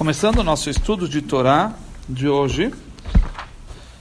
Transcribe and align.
Começando 0.00 0.38
o 0.38 0.42
nosso 0.42 0.70
estudo 0.70 1.06
de 1.06 1.20
Torá 1.20 1.74
de 2.08 2.26
hoje, 2.26 2.72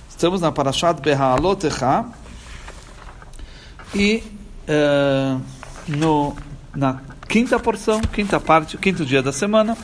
estamos 0.09 0.39
na 0.39 0.49
Parashat 0.49 1.01
Behalotecha 1.01 2.05
e 3.93 4.23
uh, 4.69 5.41
no, 5.89 6.37
na 6.73 7.01
quinta 7.27 7.59
porção, 7.59 7.99
quinta 7.99 8.39
parte, 8.39 8.77
quinto 8.77 9.05
dia 9.05 9.21
da 9.21 9.33
semana, 9.33 9.77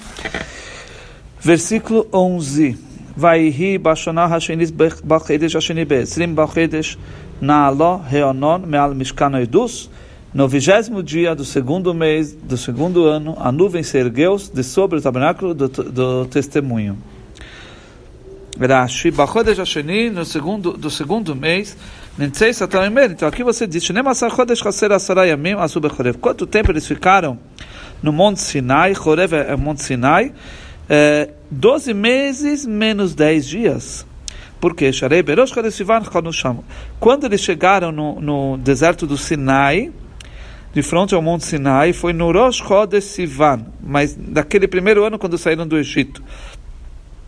versículo 1.42 2.08
11. 2.14 2.80
Vaihi 3.14 3.78
Bashonah 3.78 4.28
Hashenis 4.28 4.72
Bachedesh 4.72 5.58
Hashenibes, 5.58 6.16
Rim 6.16 6.34
Bachedesh 6.34 6.98
Naalo 7.42 8.02
heonon 8.10 8.60
Meal 8.60 8.96
Mishkan 8.96 9.38
Edus 9.42 9.90
no 10.36 10.50
vigésimo 10.50 11.02
dia 11.02 11.34
do 11.34 11.46
segundo 11.46 11.94
mês 11.94 12.34
do 12.34 12.58
segundo 12.58 13.06
ano, 13.06 13.38
a 13.40 13.54
nuvem 13.54 13.82
se 13.82 13.98
ergueu 13.98 14.36
de 14.36 14.64
sobre 14.66 15.00
o 15.00 15.02
tabernáculo 15.02 15.54
do, 15.54 15.70
do 15.70 16.26
testemunho. 16.26 16.98
Rashi, 18.60 19.12
Bachodesh 19.12 19.58
Hasheni, 19.58 20.10
no 20.10 20.26
segundo, 20.26 20.74
do 20.74 20.90
segundo 20.90 21.34
mês, 21.34 21.78
Nentzei 22.18 22.54
Satanimer. 22.54 23.12
Então 23.12 23.30
aqui 23.30 23.46
você 23.46 23.66
diz, 23.66 23.86
Shnemasar 23.86 24.30
Chodesh 24.30 24.60
Chaser 24.60 24.92
Asarayamim 24.92 25.54
Asube 25.54 25.88
Chorev. 25.88 26.18
Quanto 26.18 26.46
tempo 26.46 26.70
eles 26.70 26.86
ficaram 26.86 27.40
no 28.04 28.12
Monte 28.12 28.42
Sinai? 28.42 28.94
Chorev 28.94 29.34
é 29.34 29.56
Monte 29.56 29.84
Sinai. 29.84 30.34
É, 30.90 31.30
12 31.50 31.94
meses 31.94 32.66
menos 32.66 33.16
10 33.16 33.48
dias. 33.48 34.06
Por 34.60 34.76
quê? 34.76 34.92
Quando 37.00 37.24
eles 37.26 37.42
chegaram 37.42 37.92
no, 37.94 38.20
no 38.20 38.58
deserto 38.58 39.08
do 39.08 39.18
Sinai, 39.18 39.94
de 40.76 40.82
frente 40.82 41.16
ao 41.16 41.22
Monte 41.22 41.46
Sinai 41.46 41.94
foi 41.94 42.12
no 42.12 42.34
Rosh 42.34 42.58
Chodesh 42.58 43.06
Sivan, 43.06 43.66
mas 43.82 44.14
daquele 44.14 44.68
primeiro 44.68 45.06
ano 45.06 45.18
quando 45.18 45.38
saíram 45.38 45.66
do 45.66 45.78
Egito. 45.78 46.22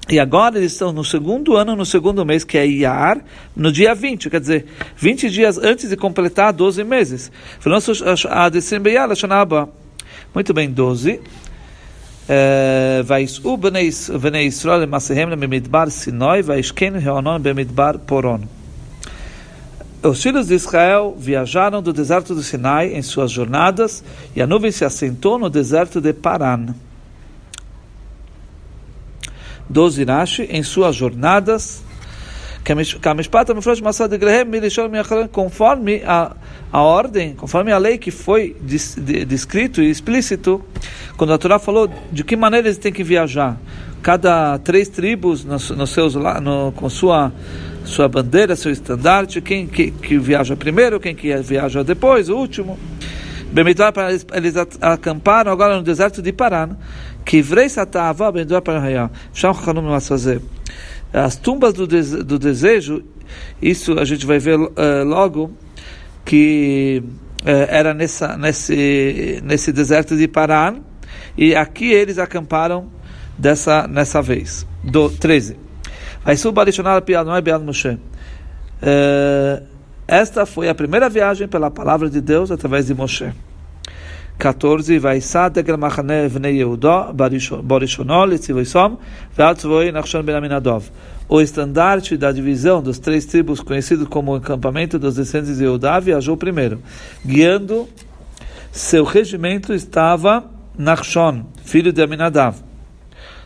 E 0.09 0.19
agora 0.19 0.57
eles 0.57 0.73
estão 0.73 0.91
no 0.91 1.03
segundo 1.03 1.55
ano, 1.55 1.73
no 1.73 1.85
segundo 1.85 2.25
mês, 2.25 2.43
que 2.43 2.57
é 2.57 2.67
Iar, 2.67 3.21
no 3.55 3.71
dia 3.71 3.95
20, 3.95 4.29
quer 4.29 4.41
dizer, 4.41 4.65
20 4.97 5.29
dias 5.29 5.57
antes 5.57 5.89
de 5.89 5.95
completar 5.95 6.51
12 6.51 6.83
meses. 6.83 7.31
Muito 10.35 10.53
bem, 10.53 10.69
12. 10.69 11.21
Eh, 12.29 13.01
Vais'u 13.05 13.55
b'nei 13.57 14.47
Israel 14.47 14.85
massehem 14.87 15.29
le 15.29 15.89
Sinoi, 15.89 16.41
vais'ken 16.41 16.99
reonon 16.99 17.39
Bemidbar 17.39 17.97
Poron 17.99 18.56
os 20.03 20.21
filhos 20.21 20.47
de 20.47 20.53
Israel 20.53 21.15
viajaram 21.17 21.81
do 21.81 21.91
deserto 21.91 22.35
do 22.35 22.43
Sinai 22.43 22.93
em 22.93 23.01
suas 23.01 23.31
jornadas 23.31 24.03
e 24.35 24.41
a 24.41 24.47
nuvem 24.47 24.71
se 24.71 24.85
assentou 24.85 25.39
no 25.39 25.49
deserto 25.49 25.99
de 25.99 26.13
Paran. 26.13 26.75
Doze 29.69 30.03
Rashi, 30.03 30.43
em 30.43 30.63
suas 30.63 30.95
jornadas, 30.95 31.83
conforme 35.31 36.01
a, 36.05 36.35
a 36.71 36.81
ordem, 36.81 37.33
conforme 37.33 37.71
a 37.71 37.77
lei 37.77 37.97
que 37.97 38.11
foi 38.11 38.55
descrito 38.61 39.81
e 39.81 39.89
explícito, 39.89 40.63
quando 41.17 41.33
a 41.33 41.37
Torá 41.37 41.59
falou 41.59 41.89
de 42.11 42.23
que 42.23 42.35
maneira 42.35 42.67
eles 42.67 42.77
têm 42.77 42.91
que 42.91 43.03
viajar. 43.03 43.57
Cada 44.01 44.59
três 44.59 44.89
tribos 44.89 45.43
no, 45.43 45.57
no 45.75 45.87
seus, 45.87 46.15
no, 46.15 46.71
com 46.75 46.89
sua 46.89 47.31
sua 47.87 48.07
bandeira, 48.07 48.55
seu 48.55 48.71
estandarte, 48.71 49.41
quem 49.41 49.65
que, 49.65 49.91
que 49.91 50.17
viaja 50.17 50.55
primeiro, 50.55 50.99
quem 50.99 51.15
que 51.15 51.35
viaja 51.37 51.83
depois, 51.83 52.29
o 52.29 52.35
último. 52.35 52.77
Bemidbar, 53.51 53.93
eles 54.33 54.55
acamparam 54.81 55.51
agora 55.51 55.77
no 55.77 55.83
deserto 55.83 56.21
de 56.21 56.33
Paran, 56.33 56.75
que 57.23 57.41
vrei 57.41 57.69
satava, 57.69 58.31
bemidbar 58.31 58.61
para 58.61 58.81
Hayá. 58.81 59.09
fazer. 60.01 60.41
As 61.13 61.37
tumbas 61.37 61.73
do, 61.73 61.87
dese, 61.87 62.23
do 62.23 62.37
desejo, 62.37 63.03
isso 63.61 63.97
a 63.97 64.03
gente 64.03 64.25
vai 64.25 64.37
ver 64.37 64.59
uh, 64.59 64.71
logo, 65.05 65.51
que 66.25 67.01
uh, 67.43 67.49
era 67.69 67.93
nessa, 67.93 68.37
nesse, 68.37 69.41
nesse 69.43 69.71
deserto 69.71 70.17
de 70.17 70.27
Paran, 70.27 70.81
e 71.37 71.55
aqui 71.55 71.93
eles 71.93 72.17
acamparam 72.17 72.91
dessa, 73.37 73.87
nessa 73.87 74.21
vez. 74.21 74.67
Do 74.83 75.09
13. 75.09 75.66
Eh, 78.81 79.63
esta 80.05 80.45
foi 80.45 80.67
a 80.67 80.75
primeira 80.75 81.07
viagem 81.07 81.47
pela 81.47 81.71
palavra 81.71 82.09
de 82.09 82.19
Deus 82.19 82.51
através 82.51 82.87
de 82.87 82.93
Moshe. 82.93 83.31
14. 84.37 84.99
O 91.29 91.41
estandarte 91.41 92.17
da 92.17 92.31
divisão 92.33 92.81
dos 92.81 92.99
três 92.99 93.25
tribos, 93.25 93.61
conhecido 93.61 94.05
como 94.05 94.33
o 94.33 94.35
acampamento 94.35 94.99
dos 94.99 95.15
descendentes 95.15 95.59
de 95.59 95.63
Eudá, 95.63 95.97
viajou 95.97 96.35
primeiro. 96.35 96.81
Guiando 97.25 97.87
seu 98.69 99.05
regimento 99.05 99.73
estava 99.73 100.43
Nachshon, 100.77 101.45
filho 101.63 101.93
de 101.93 102.01
Aminadav. 102.01 102.57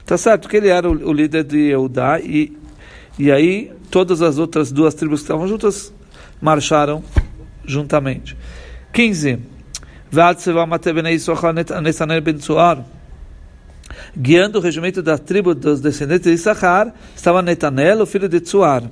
Tá 0.04 0.18
certo 0.18 0.50
que 0.50 0.58
ele 0.58 0.68
era 0.68 0.90
o 0.90 1.14
líder 1.14 1.44
de 1.44 1.70
Eudá 1.70 2.20
e 2.20 2.60
e 3.22 3.32
aí 3.32 3.72
todas 3.92 4.20
as 4.24 4.40
outras 4.40 4.72
duas 4.72 4.96
tribos 4.96 5.20
que 5.20 5.26
estavam 5.26 5.48
juntas 5.48 5.94
marcharam 6.42 7.04
juntamente. 7.64 8.36
15. 8.92 9.38
Guiando 14.18 14.58
o 14.58 14.62
regimento 14.62 15.04
da 15.04 15.20
tribo 15.20 15.54
dos 15.54 15.80
descendentes 15.80 16.32
de 16.32 16.34
Issachar, 16.34 16.92
estava 17.16 17.44
Netanel, 17.44 18.02
o 18.02 18.08
filho 18.08 18.28
de 18.28 18.40
Tsuar, 18.40 18.90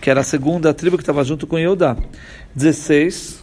que 0.00 0.08
era 0.08 0.20
a 0.20 0.24
segunda 0.24 0.72
tribo 0.72 0.96
que 0.96 1.02
estava 1.02 1.24
junto 1.24 1.44
com 1.48 1.58
Yehudá. 1.58 1.96
16 2.54 3.41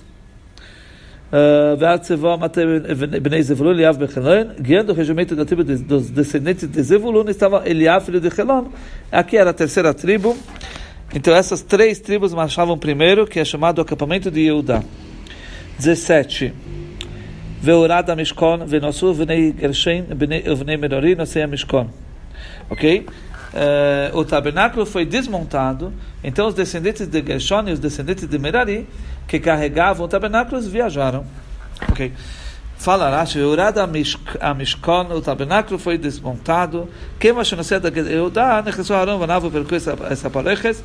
guiando 4.59 4.91
o 4.91 4.95
regimento 4.95 5.35
da 5.35 5.45
tribo 5.45 5.63
dos 5.63 6.09
descendentes 6.09 6.67
de 6.67 6.81
Zevulun, 6.81 7.29
estava 7.29 7.69
Eliab, 7.69 8.03
filho 8.03 8.19
de 8.19 8.27
Helon. 8.27 8.65
Aqui 9.11 9.37
era 9.37 9.51
a 9.51 9.53
terceira 9.53 9.93
tribo. 9.93 10.35
Então 11.13 11.33
essas 11.33 11.61
três 11.61 11.99
tribos 11.99 12.33
marchavam 12.33 12.77
primeiro, 12.77 13.27
que 13.27 13.39
é 13.39 13.45
chamado 13.45 13.81
acampamento 13.81 14.31
de 14.31 14.41
Yehuda. 14.41 14.83
17. 15.77 16.53
Veurada 17.61 18.15
Mishkon, 18.15 18.65
Venosu, 18.65 19.13
Venei 19.13 19.53
Gershen, 19.59 20.05
Venei 20.15 20.77
Merori, 20.77 21.15
Nosei. 21.15 21.43
Ok? 22.69 23.05
Uh, 23.53 24.15
o 24.15 24.23
tabernáculo 24.23 24.85
foi 24.85 25.05
desmontado, 25.05 25.91
então 26.23 26.47
os 26.47 26.53
descendentes 26.53 27.07
de 27.07 27.23
Gershon 27.23 27.67
e 27.67 27.71
os 27.71 27.79
descendentes 27.79 28.27
de 28.27 28.37
Merari 28.37 28.87
que 29.27 29.39
carregavam 29.39 30.05
o 30.05 30.09
tabernáculo 30.09 30.61
viajaram. 30.61 31.25
Ok. 31.89 32.13
Fala 32.77 33.09
Rashi, 33.09 33.39
Eurada 33.39 33.83
a 33.83 34.53
Mishkon, 34.53 35.07
o 35.11 35.21
tabernáculo 35.21 35.77
foi 35.77 35.97
desmontado. 35.97 36.87
Quem 37.19 37.33
vai 37.33 37.43
conhecer 37.43 37.79
da 37.79 37.89
Eudá, 37.89 38.61
necessou 38.61 38.95
Arão, 38.95 39.19
vanava 39.19 39.51
per 39.51 39.65
essa 40.09 40.29
parejas, 40.29 40.81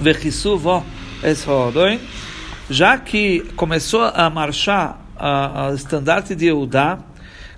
vechisu 0.00 0.56
vo 0.56 0.82
es 1.22 1.46
horoin. 1.46 2.00
Já 2.70 2.96
que 2.96 3.40
começou 3.54 4.02
a 4.02 4.30
marchar 4.30 4.98
a 5.16 5.72
estandarte 5.74 6.34
de 6.34 6.46
Eudá, 6.46 7.00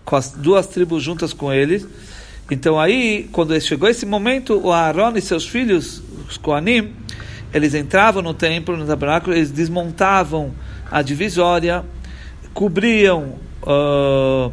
com 0.04 0.16
as 0.16 0.32
duas 0.32 0.66
tribos 0.66 1.02
juntas 1.02 1.32
com 1.32 1.52
eles, 1.52 1.86
então 2.50 2.78
aí, 2.78 3.28
quando 3.32 3.58
chegou 3.60 3.88
esse 3.88 4.04
momento, 4.04 4.60
o 4.62 4.70
Aaron 4.70 5.12
e 5.16 5.20
seus 5.20 5.46
filhos, 5.46 6.02
os 6.28 6.36
Koanim, 6.36 6.92
eles 7.52 7.74
entravam 7.74 8.22
no 8.22 8.34
templo, 8.34 8.76
no 8.76 8.86
tabernáculo, 8.86 9.34
eles 9.34 9.50
desmontavam 9.50 10.52
a 10.90 11.00
divisória, 11.00 11.84
cobriam 12.52 13.36
uh, 13.62 14.48
uh, 14.48 14.52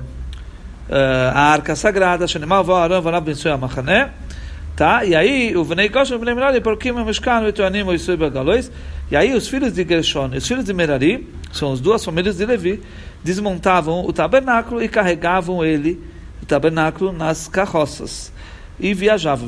a 1.33 1.41
arca 1.51 1.75
sagrada, 1.75 2.25
tá? 4.75 5.03
E 5.03 5.15
aí, 5.15 5.55
o 5.57 5.63
Venei 5.63 5.89
Goshen, 5.89 6.15
o 6.15 6.19
Venei 6.19 6.61
porque 6.61 6.91
o 6.91 7.05
Meshkan, 7.05 7.41
o 7.41 7.51
Tuanim, 7.51 7.83
o 7.83 7.93
Isui 7.93 8.15
Bagalois, 8.15 8.71
e 9.11 9.15
aí 9.15 9.33
os 9.33 9.47
filhos 9.47 9.73
de 9.73 9.83
Gershon 9.83 10.29
e 10.33 10.37
os 10.37 10.47
filhos 10.47 10.63
de 10.63 10.73
Merari, 10.73 11.27
são 11.51 11.73
as 11.73 11.81
duas 11.81 12.03
famílias 12.05 12.37
de 12.37 12.45
Levi, 12.45 12.81
desmontavam 13.23 14.05
o 14.05 14.13
tabernáculo 14.13 14.81
e 14.81 14.87
carregavam 14.87 15.63
ele, 15.63 16.01
o 16.41 16.45
tabernáculo, 16.45 17.11
nas 17.11 17.47
carroças 17.47 18.31
e 18.81 18.93
viajava. 18.95 19.45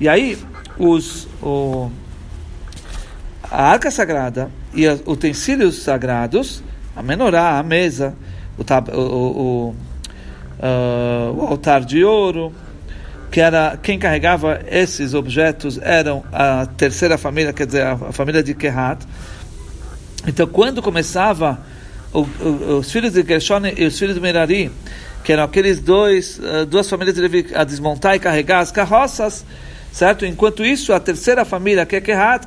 E 0.00 0.08
aí, 0.08 0.38
os, 0.78 1.28
o, 1.40 1.90
a 3.48 3.62
arca 3.70 3.90
sagrada 3.90 4.50
e 4.74 4.86
os 4.88 5.00
utensílios 5.06 5.82
sagrados, 5.82 6.62
a 6.96 7.02
menorá, 7.02 7.58
a 7.58 7.62
mesa, 7.62 8.14
o, 8.58 8.62
o, 8.96 9.00
o, 9.00 9.76
uh, 10.58 11.32
o 11.36 11.46
altar 11.46 11.84
de 11.84 12.04
ouro, 12.04 12.52
que 13.30 13.40
era 13.40 13.78
quem 13.80 13.98
carregava 13.98 14.60
esses 14.66 15.14
objetos 15.14 15.78
eram 15.80 16.24
a 16.32 16.66
terceira 16.66 17.16
família, 17.16 17.52
quer 17.52 17.66
dizer, 17.66 17.86
a 17.86 17.96
família 18.12 18.42
de 18.42 18.54
Kehat. 18.54 19.06
Então, 20.26 20.46
quando 20.46 20.82
começava 20.82 21.58
os 22.12 22.92
filhos 22.92 23.12
de 23.12 23.22
Gershon 23.22 23.62
e 23.76 23.86
os 23.86 23.98
filhos 23.98 24.14
de 24.14 24.20
Merari, 24.20 24.70
que 25.24 25.32
eram 25.32 25.44
aqueles 25.44 25.80
dois, 25.80 26.38
uh, 26.38 26.66
duas 26.66 26.88
famílias 26.88 27.14
de 27.14 27.20
Levi, 27.22 27.46
a 27.54 27.64
desmontar 27.64 28.16
e 28.16 28.18
carregar 28.18 28.60
as 28.60 28.70
carroças, 28.70 29.44
certo? 29.92 30.26
Enquanto 30.26 30.64
isso, 30.64 30.92
a 30.92 31.00
terceira 31.00 31.44
família, 31.44 31.86
que 31.86 31.96
é 31.96 32.00
Kehat, 32.00 32.46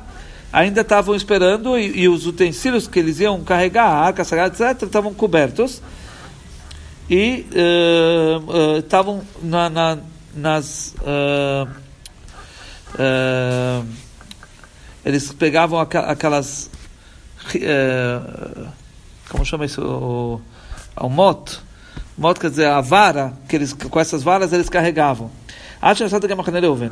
ainda 0.52 0.82
estavam 0.82 1.14
esperando 1.14 1.78
e, 1.78 2.02
e, 2.02 2.08
os 2.08 2.26
utensílios 2.26 2.86
que 2.86 2.98
eles 2.98 3.18
iam 3.20 3.42
carregar, 3.42 3.86
a 3.86 4.06
arca 4.06 4.24
sagrada, 4.24 4.54
etc., 4.54 4.82
estavam 4.82 5.12
cobertos 5.12 5.82
e 7.08 7.46
estavam 8.78 9.16
uh, 9.16 9.20
uh, 9.20 9.24
na, 9.42 9.70
na, 9.70 9.98
nas. 10.34 10.94
Uh, 11.00 11.68
eles 15.04 15.32
pegavam 15.32 15.78
aquelas. 15.80 16.70
Como 19.28 19.44
chama 19.44 19.64
isso? 19.64 19.82
O, 19.82 20.40
o 21.00 21.08
moto. 21.08 21.62
Moto 22.16 22.40
quer 22.40 22.50
dizer 22.50 22.66
a 22.66 22.80
vara, 22.80 23.32
que 23.48 23.56
eles, 23.56 23.72
com 23.72 24.00
essas 24.00 24.22
varas 24.22 24.52
eles 24.52 24.68
carregavam. 24.68 25.30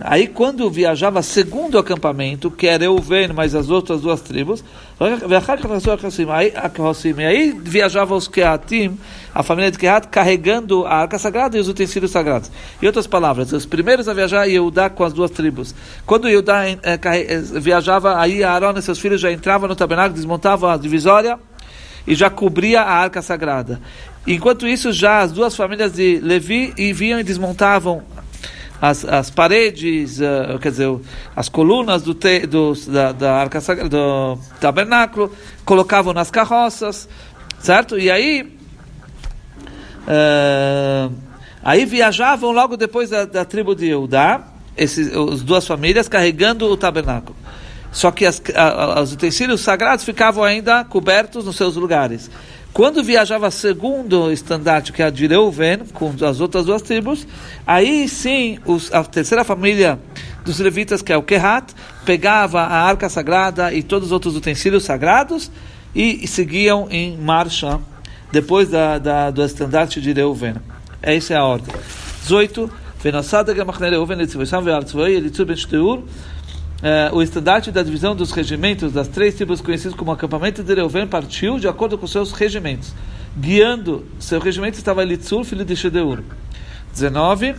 Aí 0.02 0.26
quando 0.26 0.70
viajava 0.70 1.22
segundo 1.22 1.78
acampamento, 1.78 2.50
que 2.50 2.66
era 2.66 2.84
Euven, 2.84 3.32
mas 3.32 3.54
as 3.54 3.70
outras 3.70 4.02
duas 4.02 4.20
tribos, 4.20 4.62
aí, 5.00 6.54
aí 7.26 7.58
viajava 7.58 8.14
os 8.14 8.28
Keatim, 8.28 8.98
a 9.34 9.42
família 9.42 9.70
de 9.70 9.78
Keat, 9.78 10.08
carregando 10.08 10.84
a 10.84 10.96
arca 10.96 11.18
sagrada 11.18 11.56
e 11.56 11.60
os 11.60 11.68
utensílios 11.68 12.12
sagrados. 12.12 12.50
Em 12.82 12.86
outras 12.86 13.06
palavras, 13.06 13.52
os 13.52 13.64
primeiros 13.64 14.06
a 14.06 14.12
viajar, 14.12 14.44
Yehudá 14.44 14.90
com 14.90 15.02
as 15.02 15.14
duas 15.14 15.30
tribos. 15.30 15.74
Quando 16.04 16.28
Yehudá 16.28 16.68
eh, 16.68 16.78
eh, 16.82 17.40
viajava, 17.54 18.20
aí 18.20 18.44
Aaron 18.44 18.74
e 18.76 18.82
seus 18.82 18.98
filhos 18.98 19.20
já 19.20 19.32
entravam 19.32 19.66
no 19.66 19.74
tabernáculo, 19.74 20.14
desmontavam 20.14 20.68
a 20.68 20.76
divisória 20.76 21.38
e 22.06 22.14
já 22.14 22.28
cobria 22.28 22.82
a 22.82 22.92
arca 22.92 23.22
sagrada. 23.22 23.80
Enquanto 24.26 24.66
isso, 24.66 24.92
já 24.92 25.20
as 25.20 25.32
duas 25.32 25.54
famílias 25.54 25.92
de 25.92 26.18
Levi 26.20 26.72
vinham 26.92 27.20
e 27.20 27.24
desmontavam 27.24 28.02
as, 28.80 29.04
as 29.04 29.30
paredes, 29.30 30.20
uh, 30.20 30.58
quer 30.60 30.70
dizer, 30.70 30.94
as 31.34 31.48
colunas 31.48 32.02
do, 32.02 32.14
te, 32.14 32.46
do 32.46 32.74
da, 32.88 33.12
da 33.12 33.34
arca 33.34 33.60
do 33.88 34.38
tabernáculo, 34.60 35.32
colocavam 35.64 36.12
nas 36.12 36.30
carroças, 36.30 37.08
certo? 37.60 37.98
E 37.98 38.10
aí, 38.10 38.56
uh, 40.06 41.12
aí 41.62 41.84
viajavam 41.86 42.50
logo 42.50 42.76
depois 42.76 43.10
da, 43.10 43.24
da 43.24 43.44
tribo 43.44 43.74
de 43.74 43.88
Eudá, 43.88 44.48
esses, 44.76 45.14
as 45.14 45.42
duas 45.42 45.66
famílias 45.66 46.08
carregando 46.08 46.66
o 46.66 46.76
tabernáculo. 46.76 47.36
Só 47.94 48.10
que 48.10 48.26
as, 48.26 48.42
a, 48.54 49.00
os 49.00 49.12
utensílios 49.12 49.60
sagrados 49.60 50.04
ficavam 50.04 50.42
ainda 50.42 50.84
cobertos 50.84 51.44
nos 51.44 51.54
seus 51.54 51.76
lugares. 51.76 52.28
Quando 52.72 53.04
viajava 53.04 53.52
segundo 53.52 54.24
o 54.24 54.32
estandarte, 54.32 54.92
que 54.92 55.00
é 55.00 55.06
a 55.06 55.10
de 55.10 55.28
Reuven, 55.28 55.78
com 55.92 56.12
as 56.26 56.40
outras 56.40 56.66
duas 56.66 56.82
tribos, 56.82 57.24
aí 57.64 58.08
sim 58.08 58.58
os, 58.66 58.92
a 58.92 59.04
terceira 59.04 59.44
família 59.44 59.96
dos 60.44 60.58
levitas, 60.58 61.00
que 61.00 61.12
é 61.12 61.16
o 61.16 61.22
Kehat, 61.22 61.72
pegava 62.04 62.62
a 62.62 62.82
arca 62.82 63.08
sagrada 63.08 63.72
e 63.72 63.80
todos 63.80 64.08
os 64.08 64.12
outros 64.12 64.34
utensílios 64.34 64.82
sagrados 64.82 65.52
e, 65.94 66.24
e 66.24 66.26
seguiam 66.26 66.88
em 66.90 67.16
marcha 67.16 67.78
depois 68.32 68.68
da, 68.68 68.98
da, 68.98 69.30
do 69.30 69.44
estandarte 69.44 70.00
de 70.00 70.12
Reuven. 70.12 70.56
Essa 71.00 71.34
é 71.34 71.36
a 71.36 71.44
ordem. 71.44 71.72
18. 72.22 72.68
Venassada 73.00 73.54
eh, 76.82 77.10
o 77.12 77.22
estandarte 77.22 77.70
da 77.70 77.82
divisão 77.82 78.14
dos 78.14 78.30
regimentos 78.32 78.92
das 78.92 79.08
três 79.08 79.34
tribos 79.34 79.60
conhecidos 79.60 79.96
como 79.96 80.12
acampamento 80.12 80.62
de 80.62 80.74
Reuven 80.74 81.06
partiu 81.06 81.58
de 81.58 81.68
acordo 81.68 81.96
com 81.96 82.06
seus 82.06 82.32
regimentos. 82.32 82.92
Guiando 83.36 84.06
seu 84.18 84.38
regimento 84.40 84.76
estava 84.78 85.02
Elitzur, 85.02 85.44
filho 85.44 85.64
de 85.64 85.74
Shedeur. 85.74 86.22
19. 86.92 87.54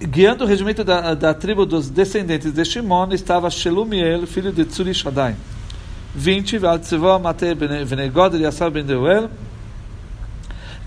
Guiando 0.00 0.44
o 0.44 0.46
regimento 0.46 0.82
da, 0.82 1.14
da 1.14 1.34
tribo 1.34 1.66
dos 1.66 1.90
descendentes 1.90 2.52
de 2.52 2.64
Shimon 2.64 3.12
estava 3.12 3.50
Shelumiel, 3.50 4.26
filho 4.26 4.50
de 4.50 4.64
Tzuri 4.64 4.94
Shaddai. 4.94 5.36
20. 6.14 6.58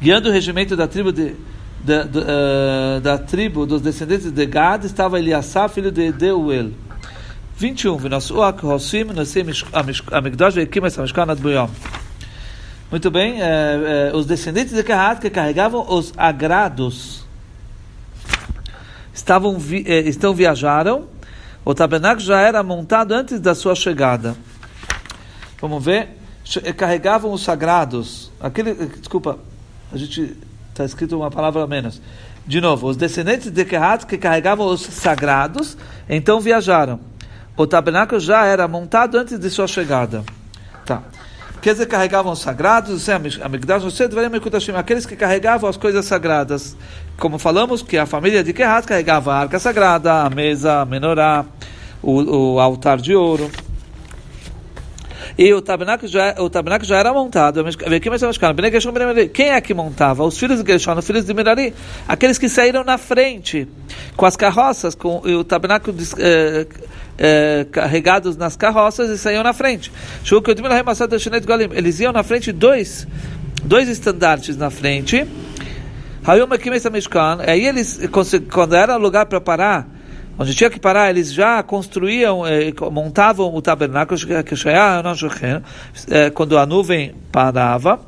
Guiando 0.02 0.30
o 0.30 0.32
regimento 0.32 0.76
da 0.76 0.88
tribo 0.88 1.14
de 1.14 1.36
da, 1.84 2.04
da, 2.04 2.22
uh, 2.22 3.02
da, 3.02 3.18
tribo 3.18 3.66
dos 3.66 3.82
descendentes 3.82 4.32
de 4.32 4.46
Gad 4.46 4.86
estava 4.86 5.20
Eliassá, 5.20 5.68
filho 5.68 5.92
de 5.92 6.12
Deuel. 6.12 6.72
21. 7.58 7.98
Muito 12.94 13.10
bem, 13.10 13.42
eh, 13.42 14.12
eh, 14.12 14.16
os 14.16 14.26
descendentes 14.26 14.74
de 14.74 14.84
Kehat 14.84 15.20
que 15.20 15.30
carregavam 15.30 15.84
os 15.90 16.14
agrados 16.16 17.26
estavam 19.14 19.58
vi, 19.58 19.84
eh, 19.88 20.02
estão 20.02 20.34
viajaram. 20.34 21.08
O 21.66 21.74
tabernáculo 21.74 22.24
já 22.24 22.40
era 22.42 22.62
montado 22.62 23.14
antes 23.14 23.40
da 23.40 23.56
sua 23.56 23.74
chegada. 23.74 24.36
Vamos 25.60 25.84
ver. 25.84 26.10
Carregavam 26.78 27.32
os 27.32 27.42
sagrados. 27.42 28.32
Aquele, 28.40 28.74
desculpa, 28.74 29.40
a 29.92 29.98
gente 29.98 30.38
Está 30.74 30.84
escrito 30.86 31.16
uma 31.16 31.30
palavra 31.30 31.64
a 31.64 31.68
menos. 31.68 32.02
De 32.48 32.60
novo, 32.60 32.88
os 32.88 32.98
descendentes 32.98 33.52
de 33.52 33.64
Kehat 33.64 34.08
que 34.08 34.18
carregavam 34.18 34.66
os 34.66 34.82
sagrados, 34.82 35.78
então 36.10 36.42
viajaram. 36.42 37.00
O 37.56 37.68
tabernáculo 37.68 38.20
já 38.20 38.46
era 38.46 38.68
montado 38.68 39.16
antes 39.16 39.38
de 39.38 39.50
sua 39.52 39.68
chegada. 39.68 40.24
Tá. 40.84 41.04
Quer 41.62 41.74
dizer, 41.74 41.86
carregavam 41.86 42.34
os 42.34 42.40
sagrados, 42.40 43.08
aqueles 44.76 45.06
que 45.06 45.16
carregavam 45.16 45.70
as 45.70 45.78
coisas 45.78 46.06
sagradas. 46.06 46.76
Como 47.18 47.38
falamos, 47.38 47.84
que 47.84 47.96
a 47.96 48.08
família 48.08 48.44
de 48.44 48.52
Kehat 48.52 48.88
carregava 48.88 49.32
a 49.32 49.40
arca 49.42 49.60
sagrada, 49.60 50.24
a 50.24 50.30
mesa, 50.30 50.82
a 50.82 50.86
menorá, 50.86 51.46
o, 52.02 52.56
o 52.56 52.60
altar 52.60 52.98
de 52.98 53.16
ouro. 53.16 53.50
E 55.38 55.52
o 55.54 55.62
tabernáculo 55.62 56.08
já, 56.08 56.36
o 56.40 56.50
tabernáculo 56.50 56.88
já 56.88 56.98
era 56.98 57.12
montado. 57.12 57.64
Quem 59.34 59.50
é 59.50 59.60
que 59.62 59.74
montava? 59.74 60.24
Os 60.24 60.38
filhos 60.38 60.64
de 60.64 60.72
Gershon, 60.72 60.98
os 60.98 61.06
filhos 61.06 61.26
de 61.26 61.34
Merari. 61.34 61.74
Aqueles 62.08 62.38
que 62.38 62.48
saíram 62.48 62.84
na 62.84 62.98
frente, 62.98 63.68
com 64.16 64.26
as 64.26 64.36
carroças, 64.36 64.94
com 64.94 65.18
o 65.18 65.44
tabernáculo 65.44 65.98
eh, 66.20 66.68
eh, 67.18 67.66
carregados 67.72 68.38
nas 68.38 68.56
carroças 68.56 69.10
e 69.10 69.18
saíam 69.18 69.44
na 69.44 69.54
frente. 69.54 69.92
Eles 71.76 72.00
iam 72.00 72.14
na 72.14 72.24
frente 72.24 72.52
dois, 72.52 73.08
dois 73.64 73.90
estandartes 73.90 74.56
na 74.56 74.70
frente. 74.70 75.26
Aí 77.48 77.66
eles, 77.66 78.00
quando 78.52 78.76
era 78.76 78.96
lugar 78.98 79.26
para 79.26 79.42
parar, 79.42 79.93
onde 80.38 80.56
tinha 80.56 80.70
que 80.70 80.80
parar, 80.80 81.10
eles 81.10 81.34
já 81.34 81.62
construíam, 81.64 82.46
eh, 82.46 82.74
montavam 82.92 83.54
o 83.54 83.62
tabernáculo, 83.62 84.20
eh, 86.10 86.30
quando 86.32 86.58
a 86.58 86.66
nuvem 86.66 87.14
parava, 87.32 88.00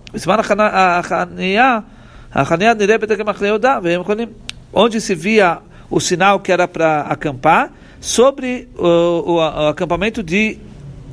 onde 4.73 5.01
se 5.01 5.15
via 5.15 5.59
o 5.89 5.99
sinal 5.99 6.39
que 6.39 6.51
era 6.51 6.67
para 6.67 7.01
acampar, 7.01 7.71
sobre 8.01 8.67
o, 8.77 8.87
o, 8.87 9.35
o 9.35 9.67
acampamento 9.67 10.21
de 10.21 10.59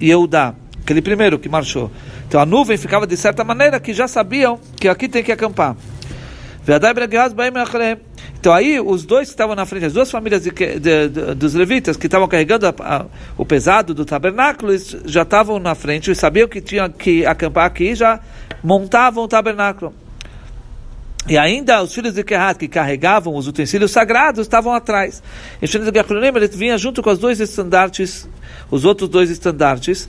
Yehudá, 0.00 0.54
aquele 0.82 1.00
primeiro 1.00 1.38
que 1.38 1.48
marchou. 1.48 1.90
Então 2.26 2.40
a 2.40 2.46
nuvem 2.46 2.76
ficava 2.76 3.06
de 3.06 3.16
certa 3.16 3.44
maneira 3.44 3.78
que 3.78 3.94
já 3.94 4.08
sabiam 4.08 4.58
que 4.76 4.88
aqui 4.88 5.08
tem 5.08 5.22
que 5.22 5.32
acampar. 5.32 5.76
Então 8.38 8.52
aí 8.52 8.80
os 8.80 9.04
dois 9.04 9.28
que 9.28 9.34
estavam 9.34 9.54
na 9.54 9.66
frente, 9.66 9.86
as 9.86 9.92
duas 9.92 10.10
famílias 10.10 10.42
de, 10.42 10.50
de, 10.50 10.78
de, 10.78 11.34
dos 11.34 11.54
levitas 11.54 11.96
que 11.96 12.06
estavam 12.06 12.28
carregando 12.28 12.66
a, 12.66 12.74
a, 12.80 13.06
o 13.36 13.44
pesado 13.44 13.92
do 13.92 14.04
tabernáculo, 14.04 14.72
já 15.04 15.22
estavam 15.22 15.58
na 15.58 15.74
frente 15.74 16.10
e 16.10 16.14
sabiam 16.14 16.48
que 16.48 16.60
tinham 16.60 16.88
que 16.88 17.26
acampar 17.26 17.66
aqui, 17.66 17.94
já 17.94 18.20
montavam 18.62 19.24
o 19.24 19.28
tabernáculo. 19.28 19.92
E 21.28 21.38
ainda 21.38 21.80
os 21.82 21.94
filhos 21.94 22.14
de 22.14 22.24
Kehat, 22.24 22.58
que 22.58 22.66
carregavam 22.66 23.36
os 23.36 23.46
utensílios 23.46 23.92
sagrados, 23.92 24.40
estavam 24.40 24.74
atrás. 24.74 25.22
E 25.60 25.64
os 25.64 25.70
filhos 25.70 25.88
de 25.88 25.96
Gechulim, 25.96 26.26
eles 26.34 26.54
vinham 26.54 26.76
junto 26.76 27.00
com 27.00 27.10
os 27.10 27.18
dois 27.18 27.38
estandartes, 27.38 28.28
os 28.68 28.84
outros 28.84 29.08
dois 29.08 29.30
estandartes, 29.30 30.08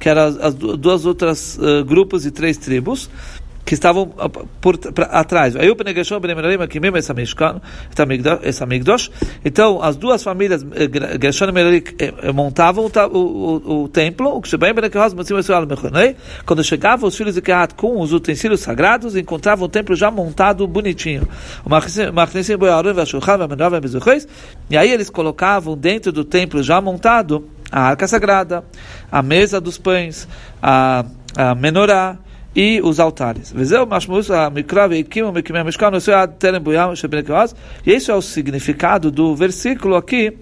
que 0.00 0.08
eram 0.08 0.38
as 0.40 0.54
duas 0.54 1.04
outras 1.04 1.58
uh, 1.58 1.84
grupos 1.84 2.24
e 2.24 2.30
três 2.30 2.56
tribos 2.56 3.10
que 3.64 3.74
estavam 3.74 4.12
ah, 4.18 4.28
por, 4.60 4.76
pra, 4.78 5.06
atrás. 5.06 5.56
Aí 5.56 5.70
o 5.70 5.76
Penegashon 5.76 6.20
Benemerarim 6.20 6.62
Akimim 6.62 6.94
essa 6.96 7.14
Mishkan, 7.14 7.60
essa 8.42 8.66
Migdosh. 8.66 9.10
Então, 9.44 9.82
as 9.82 9.96
duas 9.96 10.22
famílias, 10.22 10.64
eh, 10.74 11.18
Gershon 11.20 11.46
e 11.46 11.52
Merari, 11.52 11.84
eh, 11.98 12.12
eh, 12.22 12.32
montavam 12.32 12.84
o, 12.84 13.18
o, 13.18 13.82
o 13.84 13.88
templo, 13.88 14.42
quando 16.44 16.64
chegavam 16.64 17.08
os 17.08 17.16
filhos 17.16 17.34
de 17.34 17.42
Kehat 17.42 17.74
com 17.74 18.00
os 18.00 18.12
utensílios 18.12 18.60
sagrados, 18.60 19.16
encontravam 19.16 19.66
o 19.66 19.68
templo 19.68 19.96
já 19.96 20.10
montado, 20.10 20.66
bonitinho. 20.66 21.26
E 24.70 24.76
aí 24.76 24.90
eles 24.90 25.10
colocavam 25.10 25.76
dentro 25.76 26.12
do 26.12 26.24
templo 26.24 26.62
já 26.62 26.80
montado 26.80 27.48
a 27.72 27.80
arca 27.80 28.06
sagrada, 28.06 28.64
a 29.10 29.22
mesa 29.22 29.60
dos 29.60 29.78
pães, 29.78 30.28
a, 30.62 31.04
a 31.36 31.54
menorá, 31.54 32.18
e 32.55 32.81
os 32.81 32.99
altares. 32.99 33.53
E 37.85 37.91
esse 37.91 38.11
é 38.11 38.15
o 38.15 38.21
significado 38.21 39.11
do 39.11 39.35
versículo 39.35 39.95
aqui, 39.95 40.33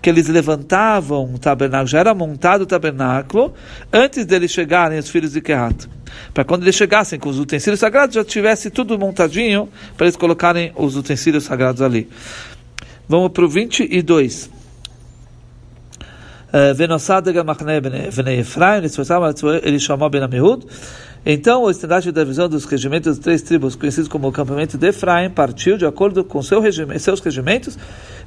que 0.00 0.10
eles 0.10 0.28
levantavam 0.28 1.32
o 1.34 1.38
tabernáculo, 1.38 1.86
já 1.88 2.00
era 2.00 2.14
montado 2.14 2.62
o 2.62 2.66
tabernáculo, 2.66 3.54
antes 3.92 4.26
deles 4.26 4.50
chegarem 4.50 4.98
os 4.98 5.08
filhos 5.08 5.32
de 5.32 5.40
Kehat. 5.40 5.88
Para 6.34 6.44
quando 6.44 6.62
eles 6.62 6.74
chegassem 6.74 7.18
com 7.18 7.28
os 7.28 7.38
utensílios 7.38 7.80
sagrados, 7.80 8.16
já 8.16 8.24
tivesse 8.24 8.68
tudo 8.70 8.98
montadinho, 8.98 9.68
para 9.96 10.06
eles 10.06 10.16
colocarem 10.16 10.72
os 10.76 10.96
utensílios 10.96 11.44
sagrados 11.44 11.80
ali. 11.80 12.08
Vamos 13.08 13.30
para 13.30 13.44
o 13.44 13.48
22. 13.48 14.50
ונוסד 16.76 17.28
מחנה 17.44 17.80
בני 17.80 18.40
אפרים, 18.40 18.82
ele 19.62 19.80
chamou 19.80 20.10
Ben 20.10 20.22
Amihud, 20.22 20.66
então, 21.25 21.63
o 21.63 21.69
estandarte 21.69 22.11
da 22.11 22.23
visão 22.23 22.47
dos 22.47 22.65
regimentos 22.65 23.17
das 23.17 23.23
três 23.23 23.41
tribos, 23.41 23.75
conhecidos 23.75 24.07
como 24.07 24.27
o 24.27 24.29
acampamento 24.29 24.77
de 24.77 24.87
Efraim, 24.87 25.29
partiu 25.29 25.77
de 25.77 25.85
acordo 25.85 26.23
com 26.23 26.41
seu 26.41 26.61
regime, 26.61 26.97
seus 26.99 27.19
regimentos, 27.19 27.77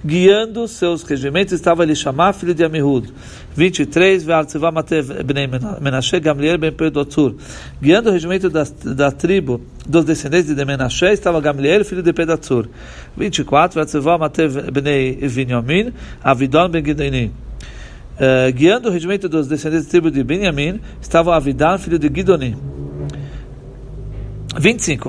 guiando 0.04 0.68
seus 0.68 1.02
regimentos 1.02 1.54
estava 1.54 1.82
ele 1.82 1.94
chamar 1.94 2.34
filho 2.34 2.54
de 2.54 2.62
Amihud. 2.62 3.12
23, 3.56 4.24
Menashe 5.80 6.20
Gamliel 6.20 6.58
ben 6.58 6.72
Pedotur. 6.72 7.36
Guiando 7.80 8.10
o 8.10 8.12
regimento 8.12 8.50
da, 8.50 8.64
da 8.84 9.10
tribo 9.10 9.60
dos 9.86 10.04
descendentes 10.04 10.54
de 10.54 10.64
Menashe 10.64 11.06
estava 11.06 11.40
Gamliel, 11.40 11.84
filho 11.84 12.02
de 12.02 12.12
Pedatur. 12.12 12.68
24, 13.16 13.80
Bnei 14.72 15.16
Vinyamin, 15.26 15.92
Avidon 16.22 16.68
ben 16.68 16.84
Gideoni. 16.84 17.32
Uh, 18.20 18.52
guiando 18.52 18.90
o 18.90 18.92
regimento 18.92 19.30
dos 19.30 19.48
descendentes 19.48 19.86
da 19.86 19.92
tribo 19.92 20.10
de 20.10 20.22
Benjamim 20.22 20.78
estava 21.00 21.34
Avidan, 21.34 21.78
filho 21.78 21.98
de 21.98 22.10
Gidoni. 22.14 22.54
25. 24.58 25.08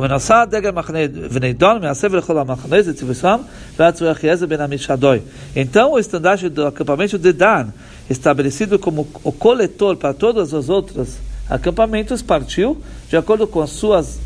Então, 5.56 5.94
o 5.94 6.00
estandarte 6.00 6.50
do 6.50 6.68
acampamento 6.68 7.18
de 7.18 7.34
Dan, 7.34 7.68
estabelecido 8.10 8.78
como 8.78 9.08
o 9.24 9.32
coletor 9.32 9.98
para 9.98 10.14
todos 10.14 10.54
os 10.54 10.70
outros 10.70 11.18
acampamentos, 11.50 12.22
partiu 12.22 12.82
de 13.10 13.18
acordo 13.18 13.48
com 13.48 13.62
as 13.62 13.72
suas, 13.72 14.20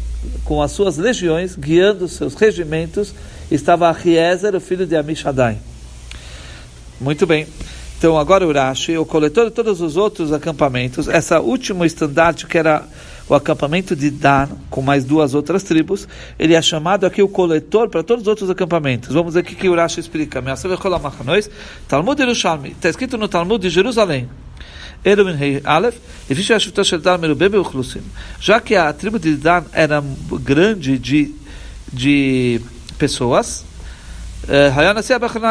com 0.43 0.61
as 0.61 0.71
suas 0.71 0.97
legiões, 0.97 1.55
guiando 1.55 2.07
seus 2.07 2.35
regimentos, 2.35 3.13
estava 3.49 3.91
Riezer, 3.91 4.55
o 4.55 4.59
filho 4.59 4.85
de 4.85 4.95
Amishadai. 4.95 5.57
Muito 6.99 7.25
bem. 7.25 7.47
Então, 7.97 8.17
agora 8.17 8.45
Urashi, 8.45 8.97
o 8.97 9.05
coletor 9.05 9.45
de 9.45 9.51
todos 9.51 9.79
os 9.79 9.95
outros 9.95 10.33
acampamentos, 10.33 11.07
essa 11.07 11.39
último 11.39 11.85
estandarte 11.85 12.45
que 12.45 12.57
era 12.57 12.83
o 13.27 13.33
acampamento 13.33 13.95
de 13.95 14.11
Dan, 14.11 14.49
com 14.69 14.81
mais 14.81 15.03
duas 15.03 15.33
outras 15.33 15.63
tribos, 15.63 16.07
ele 16.37 16.53
é 16.53 16.61
chamado 16.61 17.05
aqui 17.05 17.23
o 17.23 17.27
coletor 17.27 17.89
para 17.89 18.03
todos 18.03 18.21
os 18.23 18.27
outros 18.27 18.49
acampamentos. 18.49 19.13
Vamos 19.13 19.33
ver 19.33 19.39
o 19.39 19.43
que, 19.43 19.55
que 19.55 19.67
o 19.67 19.75
Rashi 19.75 19.99
explica. 19.99 20.43
Talmud 21.87 22.21
Yerushalmi, 22.21 22.69
está 22.71 22.89
escrito 22.89 23.17
no 23.17 23.27
Talmud 23.27 23.61
de 23.61 23.69
Jerusalém. 23.69 24.29
Já 28.39 28.59
que 28.59 28.75
a 28.75 28.93
tribo 28.93 29.19
de 29.19 29.35
Dan 29.35 29.63
era 29.71 30.03
grande 30.41 30.97
de, 30.97 31.35
de 31.93 32.61
pessoas, 32.97 33.65
eh, 34.47 34.71